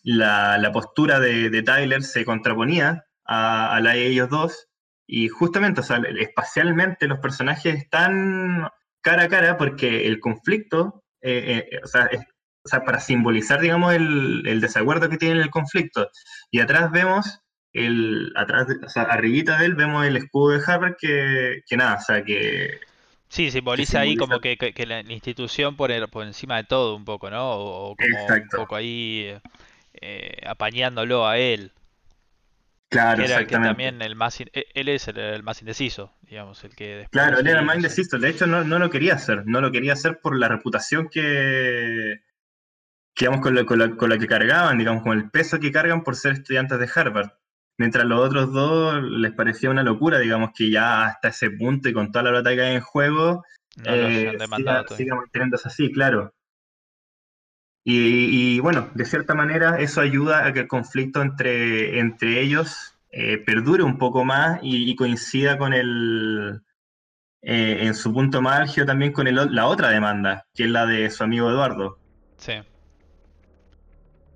[0.02, 4.68] la, la postura de, de Tyler se contraponía a, a la de ellos dos,
[5.06, 8.68] y justamente, o sea, espacialmente los personajes están
[9.02, 12.20] cara a cara porque el conflicto, eh, eh, o, sea, es-
[12.64, 16.08] o sea, para simbolizar, digamos, el, el desacuerdo que tiene el conflicto.
[16.52, 17.40] Y atrás vemos,
[17.72, 21.96] el, atrás, o sea, arribita de él vemos el escudo de Harvard que, que nada,
[21.96, 22.78] o sea, que,
[23.32, 24.16] Sí, simboliza ahí simboliza...
[24.16, 27.52] como que, que- que la, institución por, el- por encima de todo un poco, ¿no?
[27.54, 29.34] O, o como un poco ahí
[29.94, 31.72] eh, apañándolo a él,
[32.88, 33.58] Claro, el que exactamente.
[33.58, 37.38] también el más, in- e- él es el, el más indeciso, digamos, el que Claro,
[37.38, 38.18] él era ahí, más indeciso.
[38.18, 39.42] De hecho, no, no lo quería hacer.
[39.46, 42.20] No lo quería hacer por la reputación que,
[43.14, 45.72] que, digamos, con la, con la- con la que cargaban, digamos, con el peso que
[45.72, 47.30] cargan por ser estudiantes de Harvard.
[47.78, 51.92] Mientras los otros dos les parecía una locura, digamos, que ya hasta ese punto y
[51.92, 53.44] con toda la plata que hay en juego,
[53.76, 54.36] No eh,
[54.96, 56.34] siga, manteniéndose así, claro.
[57.84, 62.96] Y, y, bueno, de cierta manera eso ayuda a que el conflicto entre, entre ellos
[63.10, 66.62] eh, perdure un poco más y, y coincida con el,
[67.44, 70.86] eh, en su punto más álgido también con el la otra demanda, que es la
[70.86, 71.98] de su amigo Eduardo.
[72.36, 72.52] Sí,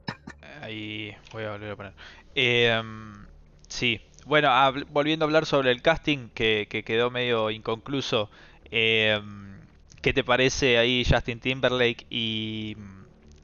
[0.61, 1.93] ahí voy a volver a poner.
[2.35, 3.26] Em,
[3.69, 4.51] sí, bueno,
[4.91, 8.31] volviendo a hablar sobre el casting que, que quedó medio inconcluso,
[8.71, 9.61] em,
[10.03, 12.77] ¿qué te parece ahí Justin Timberlake y,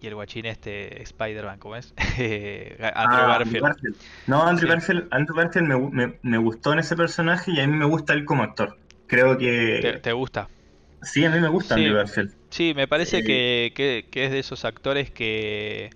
[0.01, 1.95] y el guachín este Spider-Man, ¿cómo es?
[2.95, 3.61] Andrew Ah, Andrew Garfield.
[3.61, 3.97] Garfield.
[4.27, 4.68] No, Andrew Sí.
[4.68, 8.12] Garfield, Andrew Garfield me, me- me gustó en ese personaje y a mí me gusta
[8.12, 8.81] él como actor.
[9.07, 9.37] Creo
[9.81, 10.49] ¿Te, que te gusta?
[11.03, 12.33] Sí, a mí me gusta Andrew Garfield.
[12.51, 15.91] Sí, me parece que, que, es de esos actores que,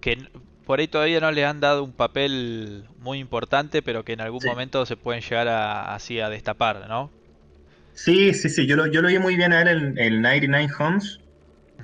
[0.00, 0.28] que
[0.66, 4.40] por ahí todavía no le han dado un papel muy importante, pero que en algún
[4.44, 7.10] momento se pueden llegar a, así a destapar, ¿no?
[7.92, 10.68] Sí, sí, sí, yo lo, yo lo vi muy bien a él en, el 99
[10.78, 11.20] Homes,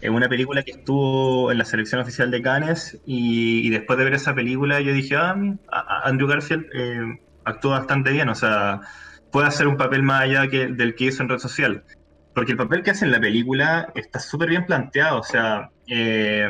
[0.01, 4.15] en una película que estuvo en la selección oficial de Cannes, y, después de ver
[4.15, 5.37] esa película yo dije, ah,
[6.05, 8.81] Andrew Garfield eh, actúa bastante bien, o sea,
[9.31, 11.85] puede hacer un papel más allá que, del que hizo en red social.
[12.35, 16.49] Porque el papel que hace en la película está súper bien planteado, o sea, eh,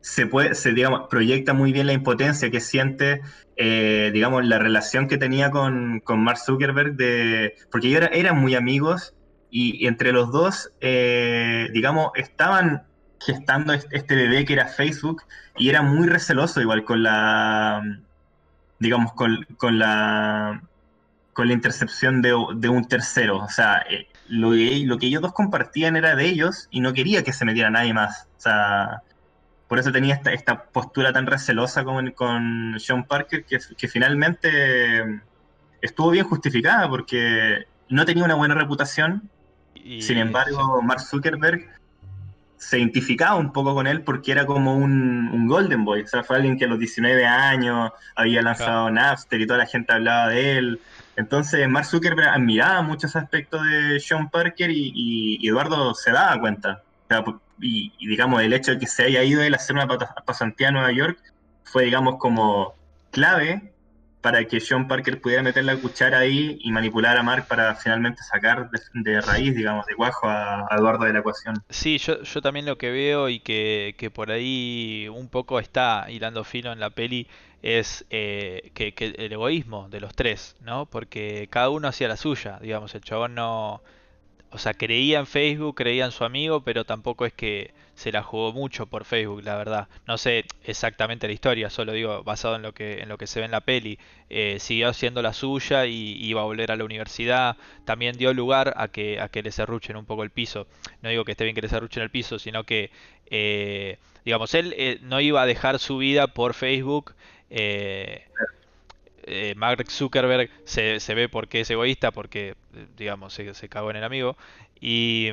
[0.00, 3.20] se puede, se digamos, proyecta muy bien la impotencia que siente,
[3.56, 9.14] eh, digamos, la relación que tenía con, Mark Zuckerberg, de, porque ellos eran muy amigos
[9.50, 12.84] y, entre los dos, eh, digamos, estaban
[13.20, 15.22] gestando este bebé que era Facebook
[15.56, 17.82] y era muy receloso igual con la,
[18.78, 19.46] digamos, con,
[19.78, 20.62] la
[21.34, 23.38] con la intercepción de, un tercero.
[23.38, 27.22] O sea, eh, lo, lo que ellos dos compartían era de ellos y no quería
[27.22, 28.28] que se metiera nadie más.
[28.38, 29.02] O sea,
[29.70, 35.20] por eso tenía esta, esta postura tan recelosa con, con Sean Parker, que, finalmente
[35.80, 39.30] estuvo bien justificada porque no tenía una buena reputación.
[40.00, 41.68] Sin embargo, Mark Zuckerberg
[42.56, 46.02] se identificaba un poco con él porque era como un, Golden Boy.
[46.02, 49.66] O sea, fue alguien que a los 19 años había lanzado Napster y toda la
[49.66, 50.80] gente hablaba de él.
[51.14, 56.82] Entonces, Mark Zuckerberg admiraba muchos aspectos de Sean Parker y, y Eduardo se daba cuenta.
[57.04, 57.24] O sea,
[57.60, 59.86] y, digamos, el hecho de que se haya ido él a hacer una
[60.24, 61.18] pasantía a Nueva York
[61.64, 62.74] fue, digamos, como
[63.10, 63.72] clave
[64.20, 68.22] para que Sean Parker pudiera meter la cuchara ahí y manipular a Mark para finalmente
[68.22, 71.62] sacar de, raíz, digamos, de cuajo a, Eduardo de la ecuación.
[71.70, 76.06] Sí, yo, yo también lo que veo y que, que por ahí un poco está
[76.10, 77.28] hilando fino en la peli
[77.62, 80.86] es eh, que, que, el egoísmo de los tres, ¿no?
[80.86, 83.82] Porque cada uno hacía la suya, digamos, el chabón no
[84.52, 88.22] o sea, creía en Facebook, creía en su amigo, pero tampoco es que se la
[88.22, 89.88] jugó mucho por Facebook, la verdad.
[90.06, 93.40] No sé exactamente la historia, solo digo basado en lo que en lo que se
[93.40, 93.98] ve en la peli.
[94.30, 97.56] Eh, siguió haciendo la suya y iba a volver a la universidad.
[97.84, 100.66] También dio lugar a que a que le cerruchen un poco el piso.
[101.02, 102.90] No digo que esté bien que le cerruchen el piso, sino que
[103.26, 107.14] eh, digamos él eh, no iba a dejar su vida por Facebook.
[107.50, 108.24] Eh,
[109.56, 112.54] Mark Zuckerberg se, se, ve porque es egoísta, porque,
[112.96, 114.36] digamos, se, se cagó en el amigo.
[114.80, 115.30] Y,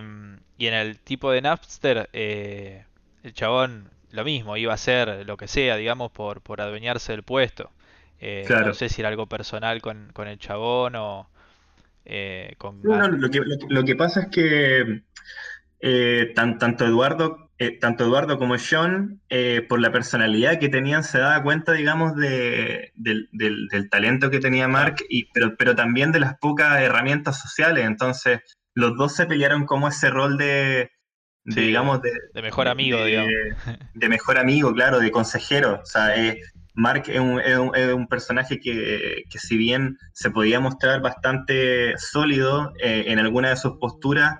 [0.57, 2.83] y en el tipo de Napster, eh,
[3.23, 7.23] el chabón lo mismo, iba a hacer lo que sea, digamos, por, por adueñarse del
[7.23, 7.71] puesto.
[8.19, 11.29] Eh, no sé si era algo personal con, con el chabón o
[12.57, 12.81] con...
[12.81, 15.03] No, lo, que, lo, que, pasa es que
[16.33, 21.41] tanto Eduardo eh, tanto Eduardo como Sean, eh, por la personalidad que tenían, se daba
[21.41, 26.79] cuenta, digamos, de, del, talento que tenía Mark, y, pero, pero también de las pocas
[26.79, 27.85] herramientas sociales.
[27.85, 28.41] Entonces,
[28.75, 30.91] los dos se pelearon como ese rol de,
[31.45, 33.31] digamos, de, mejor amigo, digamos.
[33.95, 35.79] De mejor amigo, claro, de consejero.
[35.81, 36.39] O sea, eh,
[36.75, 37.57] Mark es un, es,
[37.91, 43.79] un, personaje que, que, si bien se podía mostrar bastante sólido en alguna de sus
[43.79, 44.37] posturas,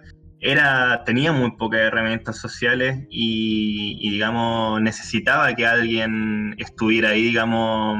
[0.47, 7.97] era, tenía muy pocas herramientas sociales y, digamos, necesitaba que alguien estuviera ahí, digamos,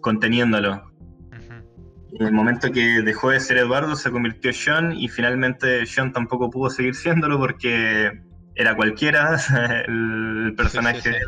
[0.00, 5.84] conteniendo En el momento que dejó de ser Eduardo, se convirtió en Sean y finalmente
[5.86, 8.12] Sean tampoco pudo seguir siéndolo porque
[8.54, 9.36] era cualquiera
[9.88, 11.20] el personaje.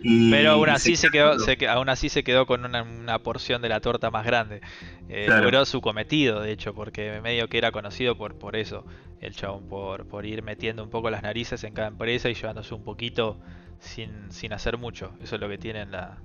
[0.00, 1.36] Pero aún así se, quedó,
[1.68, 4.60] aún así se quedó con una, porción de la torta más grande.
[5.08, 8.84] Eh, logró su cometido, de hecho, porque medio que era conocido por, por eso,
[9.20, 12.74] el chabón, por, por ir metiendo un poco las narices en cada empresa y llevándose
[12.74, 13.38] un poquito
[13.80, 15.12] sin, sin hacer mucho.
[15.20, 16.18] Eso es lo que tienen la...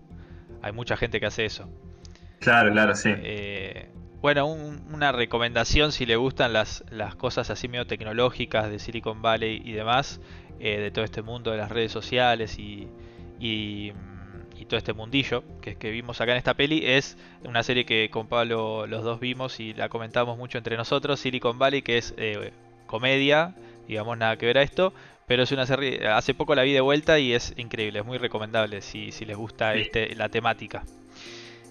[0.62, 1.68] Hay mucha gente que hace eso.
[2.40, 3.10] Claro, claro, sí.
[3.12, 3.90] Eh,
[4.22, 9.62] bueno, una recomendación si le gustan las, las cosas así medio tecnológicas de Silicon Valley
[9.66, 10.22] y demás,
[10.60, 12.88] eh, de todo este mundo de las redes sociales y,
[13.44, 13.94] y,
[14.64, 18.28] todo este mundillo que, que vimos acá en esta peli es una serie que con
[18.28, 22.54] Pablo los dos vimos y la comentamos mucho entre nosotros, Silicon Valley, que es eh,
[22.86, 23.56] comedia,
[23.90, 24.94] digamos nada que ver a esto,
[25.28, 28.18] pero es una serie, hace poco la vi de vuelta y es increíble, es muy
[28.18, 30.84] recomendable si, si les gusta este, la temática.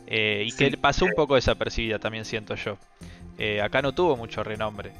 [0.06, 2.76] Eh, y que pasó un poco desapercibida también siento yo.
[3.38, 4.92] Eh, acá no tuvo mucho renombre.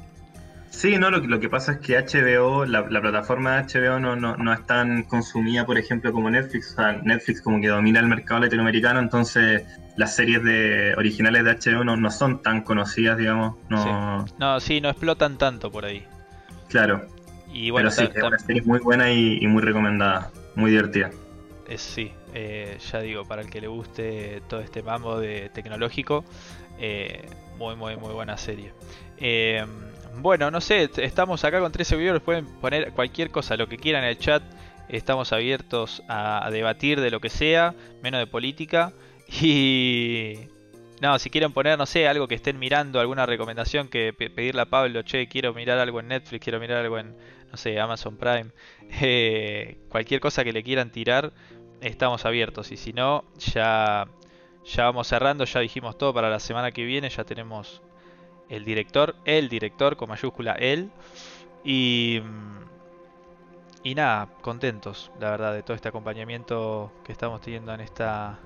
[0.73, 4.53] Sí, no, lo, lo, que pasa es que HBO, la, plataforma de HBO no, no,
[4.53, 6.71] es tan consumida, por ejemplo, como Netflix.
[6.71, 9.63] O sea, Netflix como que domina el mercado latinoamericano, entonces
[9.95, 13.55] las series de originales de HBO no, no son tan conocidas, digamos.
[13.69, 14.25] No...
[14.27, 14.33] Sí.
[14.39, 16.05] no, sí, no explotan tanto por ahí.
[16.69, 17.05] Claro.
[17.53, 21.11] Y bueno, Pero sí, es una serie muy buena y, muy recomendada, muy divertida.
[21.69, 26.25] Es, sí, Eh, ya digo, para el que le guste todo este mambo de tecnológico,
[26.79, 28.73] eh, muy, muy, muy buena serie.
[29.17, 29.63] Eh,
[30.17, 34.03] bueno, no sé, estamos acá con 13 viewers, pueden poner cualquier cosa, lo que quieran
[34.03, 34.43] en el chat.
[34.89, 38.93] Estamos abiertos a, debatir de lo que sea, menos de política.
[39.41, 40.47] Y...
[41.01, 44.65] No, si quieren poner, no sé, algo que estén mirando, alguna recomendación que pedirle a
[44.65, 47.17] Pablo, che, quiero mirar algo en Netflix, quiero mirar algo en,
[47.51, 48.51] no sé, Amazon Prime.
[49.89, 51.33] cualquier cosa que le quieran tirar,
[51.81, 52.71] estamos abiertos.
[52.71, 54.07] Y si no, ya,
[54.65, 57.81] ya vamos cerrando, ya dijimos todo para la semana que viene, ya tenemos
[58.55, 60.91] el director, el director con mayúscula, él.
[61.63, 62.21] Y,
[63.83, 68.39] y nada, contentos, la verdad, de todo este acompañamiento que estamos teniendo en esta...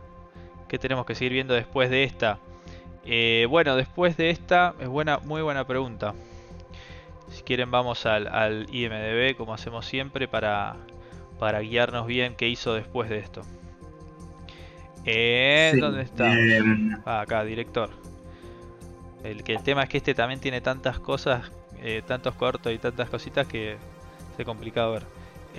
[0.68, 2.39] que tenemos que seguir viendo después de esta?
[3.05, 6.14] Eh, bueno, después de esta, es buena, muy buena pregunta.
[7.30, 10.78] Si quieren vamos al, al IMDB como hacemos siempre para
[11.39, 13.41] para guiarnos bien qué hizo después de esto.
[15.05, 16.34] Eh, ¿Dónde está?
[16.34, 17.89] Em, ah, acá, director.
[19.24, 21.51] El, que el tema es que este también tiene tantas cosas,
[21.82, 23.78] eh, tantos cortos y tantas cositas que
[24.38, 25.03] es complicado ver.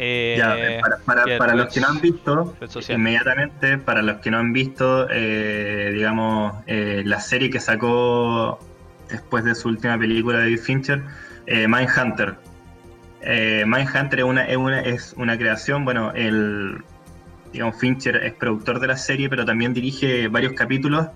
[0.01, 2.55] Eh, para, los que no han visto,
[2.89, 8.61] inmediatamente, para los que no han visto, eh, digamos, la serie que sacó
[9.09, 11.03] después de su última película de David Fincher,
[11.47, 12.37] Mindhunter,
[13.23, 16.83] eh, Mindhunter es una, es, una, es una creación, bueno, el
[17.53, 21.09] digamos, Fincher es productor de la serie, pero también dirige varios capítulos,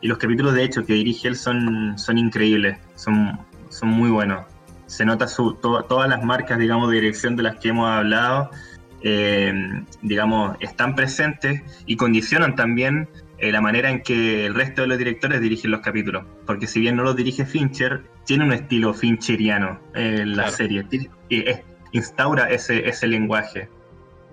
[0.00, 3.38] y los capítulos de hecho que dirige él son, son increíbles, son,
[3.68, 4.44] son muy buenos.
[4.86, 8.50] Se nota su, todas las marcas, digamos, de dirección de las que hemos hablado,
[9.02, 9.52] eh,
[10.02, 14.98] digamos, están presentes y condicionan también eh, la manera en que el resto de los
[14.98, 16.24] directores dirigen los capítulos.
[16.46, 20.86] Porque si bien no los dirige Fincher, tiene un estilo fincheriano en la serie.
[21.28, 21.44] Y
[21.92, 23.68] instaura ese, ese lenguaje.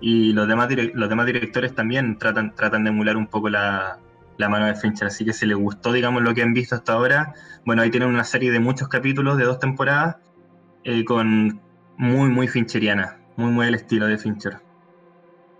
[0.00, 3.98] Y los demás, los demás directores también tratan, tratan de emular un poco la,
[4.36, 5.08] la mano de Fincher.
[5.08, 8.08] Así que si les gustó, digamos, lo que han visto hasta ahora, bueno, ahí tienen
[8.08, 10.16] una serie de muchos capítulos de dos temporadas
[10.84, 11.60] eh, con
[11.96, 13.18] muy, muy fincheriana.
[13.36, 14.58] Muy, muy el estilo de Fincher.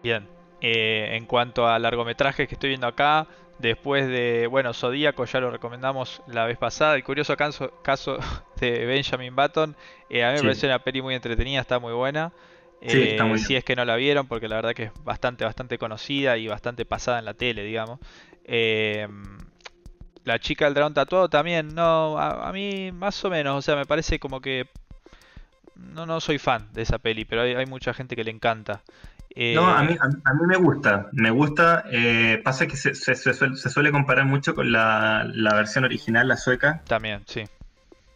[0.03, 0.29] Bien,
[0.61, 3.27] eh, en cuanto a largometrajes que estoy viendo acá,
[3.59, 8.19] después de, bueno, Zodíaco ya lo recomendamos la vez pasada, el curioso caso, caso
[8.61, 9.77] de Benjamin Button,
[10.11, 12.33] eh, a mí me parece una peli muy entretenida, está muy buena.
[12.87, 16.37] Eh, si es que no la vieron, porque la verdad que es bastante, bastante conocida
[16.37, 17.99] y bastante pasada en la tele, digamos.
[18.47, 23.87] La chica del dragón tatuado también, no, a, mí más o menos, o sea, me
[23.87, 24.69] parece como que
[25.77, 28.83] no, no soy fan de esa peli, pero hay mucha gente que le encanta
[29.37, 31.85] no, a mí, a, mí me gusta, me gusta.
[31.91, 36.83] Eh, pasa que se, se, suele, comparar mucho con la, versión original, la sueca.
[36.87, 37.43] También, sí.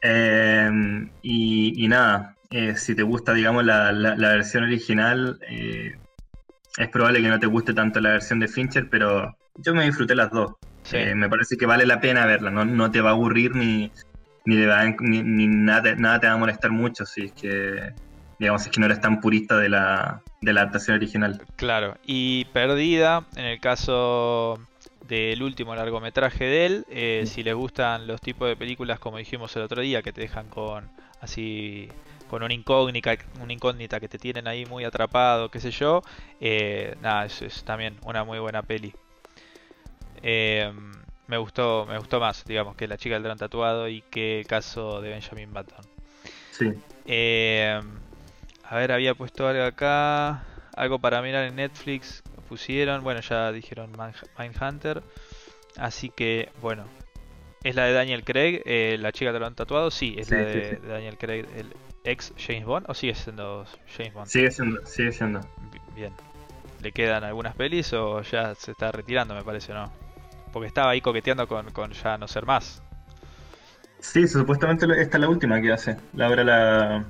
[0.00, 0.70] Eh,
[1.22, 7.46] y, nada, eh, si te gusta, digamos, la, versión original, es probable que no te
[7.46, 10.54] guste tanto la versión de Fincher, pero yo me disfruté las dos.
[10.92, 13.90] me parece que vale la pena verla, no, no te va a aburrir ni,
[14.44, 14.56] ni,
[15.22, 17.92] ni, nada, nada te va a molestar mucho si es que
[18.38, 21.42] digamos, es que no eres tan purista de la, de la adaptación original.
[21.56, 24.58] Claro, y Perdida, en el caso
[25.08, 29.56] del último largometraje de él, eh, si les gustan los tipos de películas como dijimos
[29.56, 30.88] el otro día, que te dejan con
[31.20, 31.88] así
[32.28, 36.02] con una incógnita, una incógnita que te tienen ahí muy atrapado, qué sé yo,
[36.40, 38.92] eh, nada, es, también una muy buena peli.
[40.22, 40.72] Eh,
[41.26, 44.46] me gustó, me gustó más, digamos, que La chica del gran tatuado y que el
[44.46, 45.84] caso de Benjamin Button.
[46.52, 46.72] Sí.
[48.70, 50.44] A ver, había puesto algo acá.
[50.76, 52.22] Algo para mirar en Netflix.
[52.48, 53.02] Pusieron.
[53.02, 53.92] Bueno, ya dijeron
[54.38, 55.02] Mindhunter.
[55.76, 56.84] Así que, bueno.
[57.64, 58.62] ¿Es la de Daniel Craig?
[58.66, 59.90] Eh, ¿La chica lo han tatuado?
[59.90, 61.72] Sí, es la de, Daniel Craig, el
[62.04, 62.86] ex James Bond.
[62.88, 63.64] ¿O sigue siendo
[63.96, 64.26] James Bond?
[64.28, 65.40] Sigue siendo, sigue siendo.
[65.94, 66.12] Bien.
[66.82, 69.90] ¿Le quedan algunas pelis o ya se está retirando, me parece, no?
[70.52, 72.82] Porque estaba ahí coqueteando con, con ya no ser más.
[74.00, 75.96] Sí, supuestamente esta es la última que hace.
[76.14, 77.04] La obra la,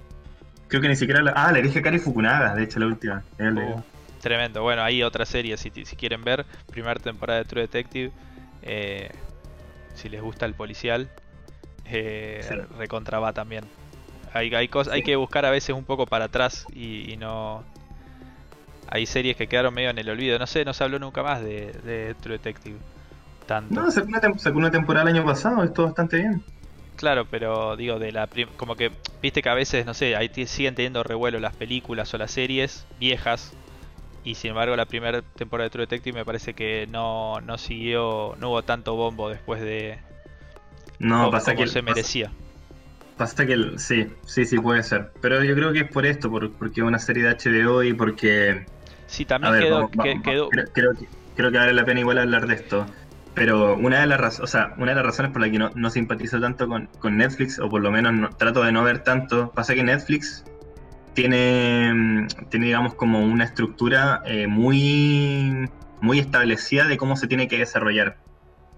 [0.68, 1.32] Creo que ni siquiera la...
[1.32, 3.24] Ah, le dije Kari Fukunaga, de hecho, la última.
[3.40, 3.80] Uh,
[4.20, 4.62] tremendo.
[4.62, 6.44] Bueno, hay otra serie, si, si quieren ver.
[6.70, 8.12] Primera temporada de True Detective.
[8.62, 9.10] Eh,
[9.94, 11.08] si les gusta el policial.
[11.86, 13.64] Eh, Recontra va también.
[14.34, 17.64] Hay, hay, cosas, hay que buscar a veces un poco para atrás y, no...
[18.90, 20.38] Hay series que quedaron medio en el olvido.
[20.38, 22.76] No sé, no se habló nunca más de, True Detective.
[23.48, 23.80] Tanto.
[23.80, 26.42] No, sacó una, sacó una temporada el año pasado, estuvo bastante bien.
[26.96, 28.28] Claro, pero digo, de la
[28.58, 28.92] como que,
[29.22, 32.86] viste que a veces, no sé, ahí siguen teniendo revuelo las películas o las series
[33.00, 33.54] viejas.
[34.22, 38.36] Y sin embargo, la primera temporada de True Detective me parece que no, no siguió,
[38.38, 39.98] no hubo tanto bombo después de.
[40.98, 41.66] No, pasa que.
[41.68, 42.30] se merecía.
[43.16, 45.10] Pasa que sí, sí, sí puede ser.
[45.22, 47.94] Pero yo creo que es por esto, por, porque es una serie de HBO y
[47.94, 48.66] porque.
[49.06, 50.92] Sí, también quedó, creo,
[51.34, 52.86] creo que vale la pena igual hablar de esto.
[53.34, 55.90] Pero una de las, o sea, una de las razones por las que no, no
[55.90, 59.74] simpatizo tanto con, con, Netflix, o por lo menos trato de no ver tanto, pasa
[59.74, 60.44] que Netflix
[61.14, 65.68] tiene, mm, tiene digamos, como una estructura eh, muy,
[66.00, 68.16] muy establecida de cómo se tiene que desarrollar.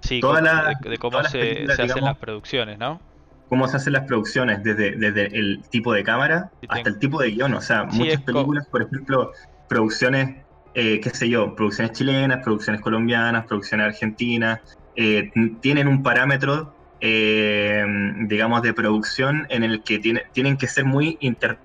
[0.02, 3.00] Sí, de, cómo se, hacen las producciones, ¿no?
[3.48, 7.30] Cómo se hacen las producciones, desde, desde el tipo de cámara hasta el tipo de
[7.30, 7.52] guion.
[7.52, 9.32] O sea, muchas películas, por ejemplo,
[9.68, 10.36] producciones,
[10.74, 14.60] eh, qué sé yo, producciones chilenas, producciones colombianas, producciones argentinas,
[14.96, 17.82] eh, tienen un parámetro eh,
[18.26, 21.18] digamos, de producción en el que tiene, tienen que ser muy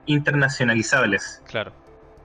[0.05, 1.41] internacionalizables.
[1.45, 1.73] Claro.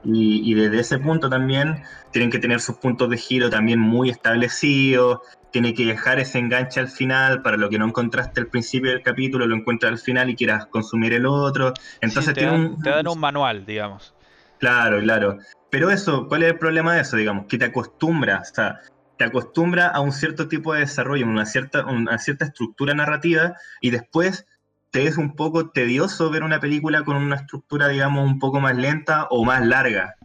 [0.03, 5.18] Y, desde ese punto también tienen que tener sus puntos de giro también muy establecidos,
[5.51, 9.03] tiene que dejar ese enganche al final para lo que no encontraste al principio del
[9.03, 11.74] capítulo, lo encuentras al final y quieras consumir el otro.
[12.01, 14.14] Entonces te, dan, un, te dan un manual, digamos.
[14.59, 15.39] Claro, claro.
[15.71, 17.16] Pero eso, ¿cuál es el problema de eso?
[17.16, 18.81] Digamos, que te acostumbras, o sea,
[19.16, 23.91] te acostumbra a un cierto tipo de desarrollo, una cierta, una cierta estructura narrativa, y
[23.91, 24.47] después
[24.91, 28.77] te es un poco tedioso ver una película con una estructura, digamos, un poco más
[28.77, 30.16] lenta o más larga.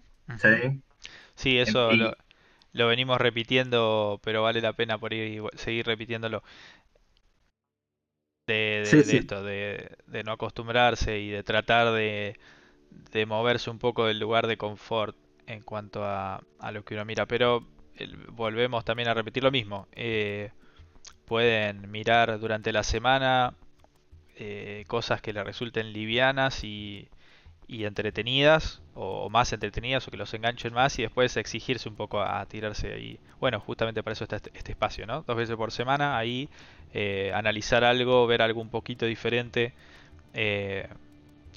[1.35, 1.59] ¿sí?
[1.59, 1.91] eso
[2.73, 6.41] lo, venimos repitiendo, pero vale la pena por ir, seguir repitiéndolo.
[8.47, 9.89] De, esto, de,
[10.23, 12.37] no acostumbrarse y de tratar de,
[13.11, 15.17] de moverse un poco del lugar de confort
[15.47, 17.25] en cuanto a, a lo que uno mira.
[17.25, 17.65] Pero
[18.31, 19.87] volvemos también a repetir lo mismo.
[19.93, 20.51] Eh,
[21.25, 23.53] pueden mirar durante la semana
[24.35, 27.09] eh, cosas que les resulten livianas y,
[27.67, 32.45] entretenidas, o, más entretenidas, o que los enganchen más, y después exigirse un poco a,
[32.45, 33.19] tirarse ahí.
[33.39, 35.23] Bueno, justamente para eso está este, este espacio, ¿no?
[35.23, 36.49] Dos veces por semana, ahí
[36.93, 39.73] eh, analizar algo, ver algo un poquito diferente.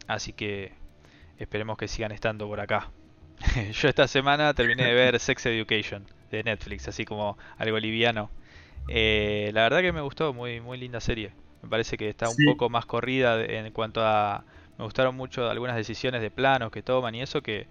[0.07, 0.73] así que
[1.39, 2.91] esperemos que sigan estando por acá.
[3.73, 8.31] Yo esta semana terminé de ver Sex Education de Netflix, así como algo liviano.
[8.89, 11.33] Eh, la verdad que me gustó, muy, muy linda serie.
[11.63, 14.45] Me parece que está un poco más corrida en cuanto a...
[14.79, 17.67] Me gustaron mucho algunas decisiones de planos que toman y eso que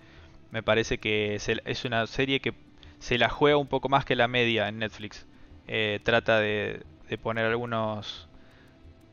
[0.52, 2.54] me parece que es una serie que
[3.00, 5.26] se la juega un poco más que la media en Netflix.
[5.68, 6.86] Eh, trata de,
[7.22, 8.28] poner algunos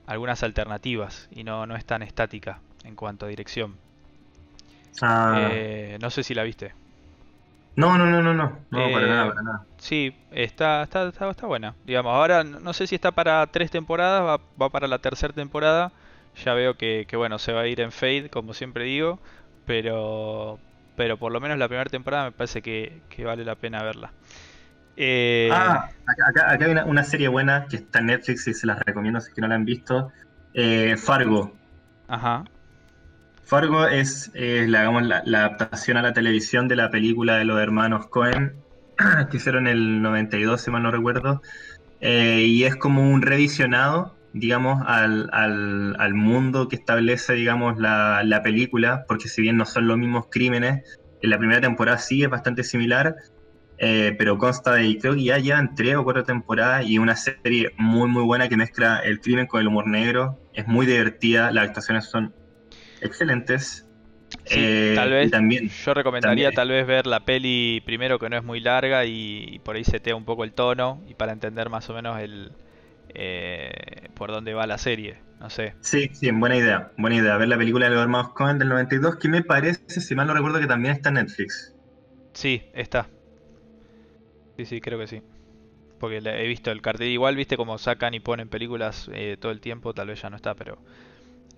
[0.07, 3.77] algunas alternativas y no, no es tan estática en cuanto a dirección.
[5.03, 5.49] Ah.
[5.51, 6.73] Eh, no sé si la viste.
[7.77, 9.65] No, no, no, no, no, no para nada, para nada.
[9.79, 11.75] Sí, está, está, está, buena.
[11.85, 15.91] Digamos, ahora no sé si está para tres temporadas, va, para la tercera temporada.
[16.45, 19.19] Ya veo que, bueno, se va a ir en fade, como siempre digo,
[19.67, 20.59] pero
[20.97, 24.13] pero por lo menos la primera temporada me parece que, vale la pena verla.
[24.97, 28.79] Eh, ah, acá, acá, hay una, serie buena que está en Netflix y se las
[28.79, 30.13] recomiendo si es que no la han visto.
[30.53, 31.53] Eh, Fargo.
[32.07, 32.45] Ajá.
[33.45, 38.55] Fargo es, la, adaptación a la televisión de la película de los hermanos Cohen,
[39.31, 41.43] que hicieron en el 92, si mal no recuerdo,
[42.01, 49.29] eh, y es como un revisionado, digamos, al, mundo que establece, digamos, la, película, porque
[49.29, 53.15] si bien no son los mismos crímenes, en la primera temporada sí es bastante similar,
[53.77, 57.73] eh, pero consta de, creo que ya llevan tres o cuatro temporadas y una serie
[57.77, 61.69] muy, muy buena que mezcla el crimen con el humor negro, es muy divertida, las
[61.69, 62.33] actuaciones son
[63.05, 63.87] excelentes.
[64.47, 68.45] Eh, tal vez también, yo recomendaría tal vez ver la peli primero que no es
[68.45, 71.95] muy larga y, por ahí setea un poco el tono y para entender más o
[71.95, 72.53] menos el
[73.15, 73.71] eh,
[74.15, 75.75] por dónde va la serie, no sé.
[75.81, 77.37] Sí, sí, buena idea, buena idea.
[77.37, 80.35] Ver la película de los hermanos Cohen del 92 que me parece, si mal no
[80.35, 81.75] recuerdo, que también está en Netflix.
[82.33, 83.09] Sí, está.
[84.57, 85.23] Sí, sí, creo que sí.
[85.99, 87.09] Porque he visto el cartel.
[87.09, 90.37] Igual, viste como sacan y ponen películas eh, todo el tiempo, tal vez ya no
[90.37, 90.79] está, pero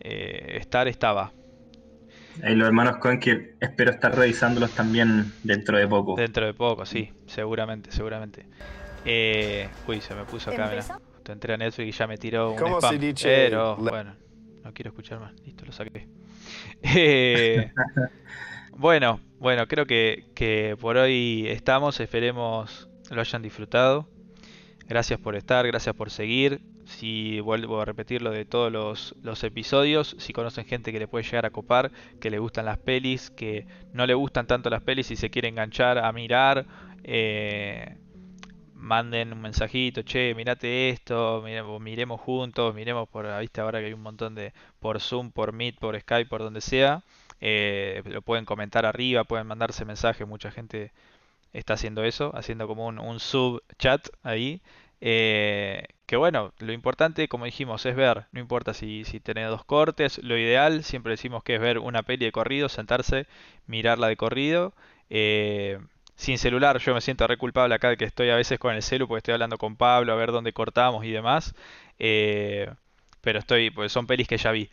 [0.00, 1.32] eh, estar estaba.
[2.42, 6.16] Y los hermanos Cohen que espero estar revisándolos también dentro de poco.
[6.16, 8.46] Dentro de poco, sí, seguramente, seguramente.
[9.04, 10.70] Eh, uy, se me puso acá,
[11.22, 12.98] Te entré a Netflix y ya me tiró un spam.
[13.22, 14.14] Pero, bueno,
[14.62, 15.32] no quiero escuchar más.
[15.44, 16.06] Listo, lo saqué.
[16.82, 17.72] Eh,
[18.76, 21.98] bueno, bueno, creo que, que por hoy estamos.
[21.98, 24.08] Esperemos lo hayan disfrutado.
[24.86, 28.72] Gracias por estar, gracias por seguir si vuelvo a repetir lo de todos
[29.20, 31.90] los, episodios, si conocen gente que le puede llegar a copar,
[32.20, 35.48] que le gustan las pelis, que no le gustan tanto las pelis y se quiere
[35.48, 36.64] enganchar a mirar,
[37.02, 37.96] eh,
[38.74, 41.42] manden un mensajito, che, mirate esto,
[41.80, 45.78] miremos, juntos, miremos por, viste ahora que hay un montón de, por Zoom, por Meet,
[45.80, 47.02] por Skype, por donde sea,
[47.40, 50.92] eh, lo pueden comentar arriba, pueden mandarse mensajes, mucha gente
[51.52, 54.60] está haciendo eso, haciendo como un, un sub chat ahí.
[55.00, 59.64] Eh, que bueno, lo importante, como dijimos, es ver, no importa si, si tenés dos
[59.64, 63.26] cortes, lo ideal, siempre decimos que es ver una peli de corrido, sentarse,
[63.66, 64.72] mirarla de corrido,
[65.10, 65.78] eh,
[66.16, 66.78] sin celular.
[66.78, 69.18] Yo me siento re culpable acá de que estoy a veces con el celu porque
[69.18, 71.54] estoy hablando con Pablo a ver dónde cortamos y demás.
[71.98, 72.70] Eh,
[73.20, 74.70] pero estoy, pues son pelis que ya vi.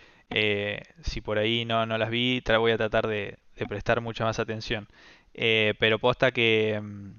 [1.03, 4.39] Si por ahí no, no las vi, voy a tratar de, de prestar mucha más
[4.39, 4.87] atención.
[5.33, 7.11] Pero posta que, mm,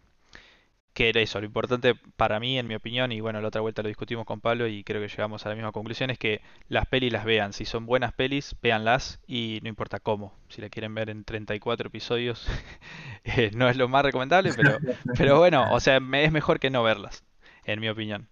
[0.94, 3.82] que era eso, lo importante para mí, en mi opinión, y bueno, la otra vuelta
[3.82, 6.86] lo discutimos con Pablo y creo que llegamos a la misma conclusión, es que las
[6.86, 7.52] pelis las vean.
[7.52, 10.32] Si son buenas pelis, véanlas y no importa cómo.
[10.48, 12.46] Si la quieren ver en 34 episodios,
[13.24, 14.78] eh, no es lo más recomendable, pero,
[15.18, 17.24] pero bueno, o sea, es mejor que no verlas,
[17.64, 18.28] en mi opinión.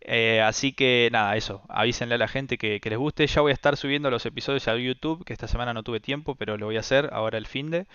[0.00, 3.26] Eh, así que nada, eso, avísenle a la gente que, les guste.
[3.26, 6.34] Ya voy a estar subiendo los episodios a YouTube, que esta semana no tuve tiempo,
[6.34, 7.86] pero lo voy a hacer ahora el fin de.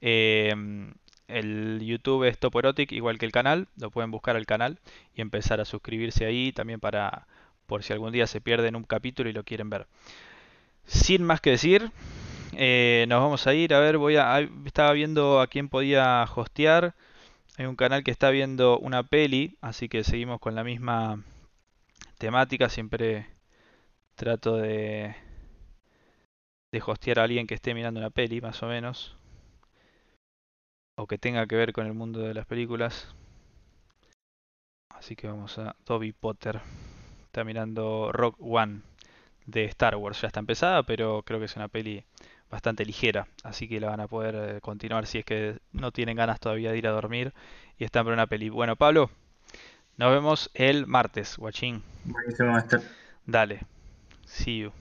[0.00, 0.54] Eh,
[1.28, 3.68] el YouTube es Topo Erotic, igual que el canal.
[3.76, 4.78] Lo pueden buscar al canal
[5.14, 7.26] y empezar a suscribirse ahí también para
[7.66, 9.86] por si algún día se pierden un capítulo y lo quieren ver.
[10.86, 11.90] Sin más que decir,
[12.52, 13.74] eh, nos vamos a ir.
[13.74, 14.38] A ver, voy a.
[14.64, 16.94] Estaba viendo a quién podía hostear.
[17.58, 21.22] Hay un canal que está viendo una peli, así que seguimos con la misma
[22.18, 22.68] temática.
[22.68, 23.26] Siempre
[24.14, 25.16] trato de,
[26.72, 29.16] de hostear a alguien que esté mirando una peli, más o menos
[30.96, 33.14] o que tenga que ver con el mundo de las películas.
[34.88, 36.60] Así que vamos a Toby Potter.
[37.26, 38.80] Está mirando Rock One
[39.44, 40.20] de Star Wars.
[40.22, 42.04] Ya está empezada, pero creo que es una peli
[42.50, 43.26] bastante ligera.
[43.44, 46.72] Así que la van a poder eh, continuar si es que no tienen ganas todavía
[46.72, 47.34] de ir a dormir
[47.78, 48.48] y están por una peli.
[48.48, 49.10] Bueno, Pablo,
[49.96, 51.82] nos vemos el martes, guachín.
[52.04, 52.56] Buenísimo.
[53.26, 53.60] Dale.
[54.24, 54.72] See you.